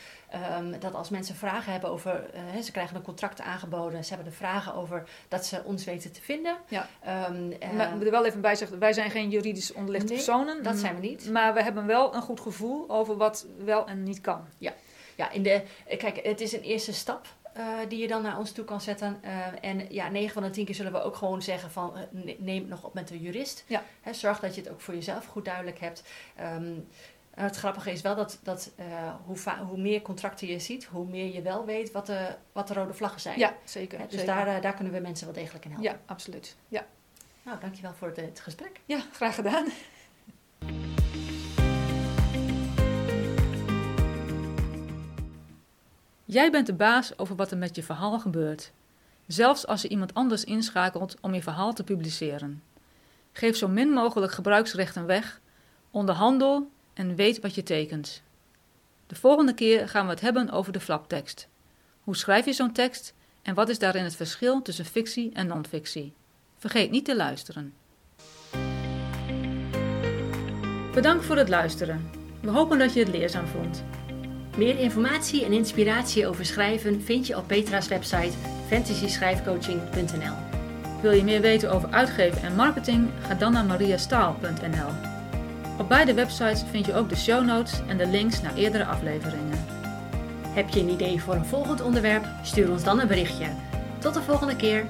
Um, 0.58 0.80
dat 0.80 0.94
als 0.94 1.08
mensen 1.08 1.34
vragen 1.34 1.72
hebben 1.72 1.90
over, 1.90 2.30
uh, 2.54 2.62
ze 2.62 2.72
krijgen 2.72 2.96
een 2.96 3.02
contract 3.02 3.40
aangeboden, 3.40 4.04
ze 4.04 4.14
hebben 4.14 4.32
er 4.32 4.38
vragen 4.38 4.74
over 4.74 5.08
dat 5.28 5.46
ze 5.46 5.62
ons 5.64 5.84
weten 5.84 6.12
te 6.12 6.22
vinden. 6.22 6.56
Ja. 6.68 6.88
Um, 7.28 7.48
maar 7.76 7.88
ik 7.88 7.94
moet 7.94 8.04
er 8.04 8.10
wel 8.10 8.26
even 8.26 8.40
bij 8.40 8.54
zeggen, 8.54 8.78
wij 8.78 8.92
zijn 8.92 9.10
geen 9.10 9.30
juridisch 9.30 9.72
onderlegde 9.72 10.08
nee, 10.08 10.16
personen. 10.16 10.62
Dat 10.62 10.76
zijn 10.76 10.94
we 10.94 11.00
niet. 11.00 11.30
Maar 11.30 11.54
we 11.54 11.62
hebben 11.62 11.86
wel 11.86 12.14
een 12.14 12.22
goed 12.22 12.40
gevoel 12.40 12.90
over 12.90 13.16
wat 13.16 13.46
wel 13.64 13.86
en 13.86 14.02
niet 14.02 14.20
kan. 14.20 14.44
Ja, 14.58 14.72
ja 15.16 15.30
in 15.30 15.42
de, 15.42 15.62
kijk, 15.98 16.20
het 16.22 16.40
is 16.40 16.52
een 16.52 16.62
eerste 16.62 16.92
stap. 16.92 17.26
Uh, 17.56 17.78
die 17.88 17.98
je 17.98 18.08
dan 18.08 18.22
naar 18.22 18.38
ons 18.38 18.52
toe 18.52 18.64
kan 18.64 18.80
zetten. 18.80 19.20
Uh, 19.24 19.64
en 19.64 19.92
ja, 19.92 20.08
9 20.08 20.32
van 20.32 20.42
de 20.42 20.50
10 20.50 20.64
keer 20.64 20.74
zullen 20.74 20.92
we 20.92 21.02
ook 21.02 21.16
gewoon 21.16 21.42
zeggen 21.42 21.70
van 21.70 21.92
uh, 21.96 22.34
neem 22.38 22.60
het 22.60 22.68
nog 22.68 22.84
op 22.84 22.94
met 22.94 23.08
de 23.08 23.20
jurist. 23.20 23.64
Ja. 23.66 23.82
Hè, 24.00 24.12
zorg 24.12 24.40
dat 24.40 24.54
je 24.54 24.60
het 24.60 24.70
ook 24.70 24.80
voor 24.80 24.94
jezelf 24.94 25.26
goed 25.26 25.44
duidelijk 25.44 25.78
hebt. 25.78 26.02
Um, 26.40 26.88
het 27.30 27.56
grappige 27.56 27.90
is 27.90 28.00
wel 28.00 28.14
dat, 28.14 28.38
dat 28.42 28.70
hoe, 29.26 29.36
hoe, 29.68 29.78
meer 29.78 30.02
contracten 30.02 30.46
je 30.46 30.58
ziet, 30.58 30.84
hoe 30.84 31.06
meer 31.06 31.34
je 31.34 31.42
wel 31.42 31.64
weet 31.64 31.92
wat 31.92 32.06
de, 32.06 32.34
wat 32.52 32.68
de 32.68 32.74
rode 32.74 32.94
vlaggen 32.94 33.20
zijn. 33.20 33.38
Ja, 33.38 33.54
zeker. 33.64 33.98
Dus 33.98 34.10
zeker. 34.10 34.26
Daar, 34.26 34.60
daar 34.60 34.74
kunnen 34.74 34.92
we 34.92 35.00
mensen 35.00 35.26
wel 35.26 35.34
degelijk 35.34 35.64
in 35.64 35.70
helpen. 35.70 35.90
Ja, 35.90 35.98
absoluut. 36.06 36.56
Ja. 36.68 36.86
Nou, 37.42 37.60
dankjewel 37.60 37.94
voor 37.94 38.08
het, 38.08 38.16
het 38.16 38.40
gesprek. 38.40 38.80
Ja, 38.84 39.00
graag 39.12 39.34
gedaan. 39.34 39.66
Jij 46.30 46.50
bent 46.50 46.66
de 46.66 46.74
baas 46.74 47.18
over 47.18 47.36
wat 47.36 47.50
er 47.50 47.58
met 47.58 47.76
je 47.76 47.82
verhaal 47.82 48.18
gebeurt. 48.18 48.72
Zelfs 49.26 49.66
als 49.66 49.82
je 49.82 49.88
iemand 49.88 50.14
anders 50.14 50.44
inschakelt 50.44 51.16
om 51.20 51.34
je 51.34 51.42
verhaal 51.42 51.72
te 51.72 51.84
publiceren. 51.84 52.62
Geef 53.32 53.56
zo 53.56 53.68
min 53.68 53.88
mogelijk 53.88 54.32
gebruiksrechten 54.32 55.06
weg, 55.06 55.40
onderhandel 55.90 56.70
en 56.94 57.14
weet 57.14 57.40
wat 57.40 57.54
je 57.54 57.62
tekent. 57.62 58.22
De 59.06 59.14
volgende 59.14 59.54
keer 59.54 59.88
gaan 59.88 60.04
we 60.04 60.10
het 60.10 60.20
hebben 60.20 60.50
over 60.50 60.72
de 60.72 60.80
flaptekst. 60.80 61.48
Hoe 62.00 62.16
schrijf 62.16 62.44
je 62.44 62.52
zo'n 62.52 62.72
tekst 62.72 63.14
en 63.42 63.54
wat 63.54 63.68
is 63.68 63.78
daarin 63.78 64.04
het 64.04 64.16
verschil 64.16 64.62
tussen 64.62 64.84
fictie 64.84 65.32
en 65.32 65.46
non-fictie? 65.46 66.14
Vergeet 66.56 66.90
niet 66.90 67.04
te 67.04 67.16
luisteren. 67.16 67.74
Bedankt 70.94 71.24
voor 71.24 71.36
het 71.36 71.48
luisteren. 71.48 72.10
We 72.40 72.50
hopen 72.50 72.78
dat 72.78 72.92
je 72.92 73.00
het 73.00 73.08
leerzaam 73.08 73.46
vond. 73.46 73.84
Meer 74.60 74.78
informatie 74.78 75.44
en 75.44 75.52
inspiratie 75.52 76.26
over 76.26 76.44
schrijven 76.44 77.02
vind 77.02 77.26
je 77.26 77.36
op 77.36 77.46
Petra's 77.46 77.88
website 77.88 78.32
fantasyschrijfcoaching.nl. 78.68 80.34
Wil 81.02 81.12
je 81.12 81.24
meer 81.24 81.40
weten 81.40 81.72
over 81.72 81.90
uitgeven 81.90 82.42
en 82.42 82.54
marketing? 82.54 83.10
Ga 83.26 83.34
dan 83.34 83.52
naar 83.52 83.64
mariastaal.nl. 83.64 84.88
Op 85.78 85.88
beide 85.88 86.14
websites 86.14 86.62
vind 86.70 86.86
je 86.86 86.94
ook 86.94 87.08
de 87.08 87.16
show 87.16 87.44
notes 87.44 87.80
en 87.88 87.96
de 87.96 88.06
links 88.06 88.42
naar 88.42 88.54
eerdere 88.54 88.84
afleveringen. 88.84 89.64
Heb 90.48 90.68
je 90.68 90.80
een 90.80 90.90
idee 90.90 91.22
voor 91.22 91.34
een 91.34 91.46
volgend 91.46 91.80
onderwerp? 91.80 92.24
Stuur 92.42 92.70
ons 92.70 92.84
dan 92.84 93.00
een 93.00 93.08
berichtje. 93.08 93.46
Tot 93.98 94.14
de 94.14 94.22
volgende 94.22 94.56
keer! 94.56 94.84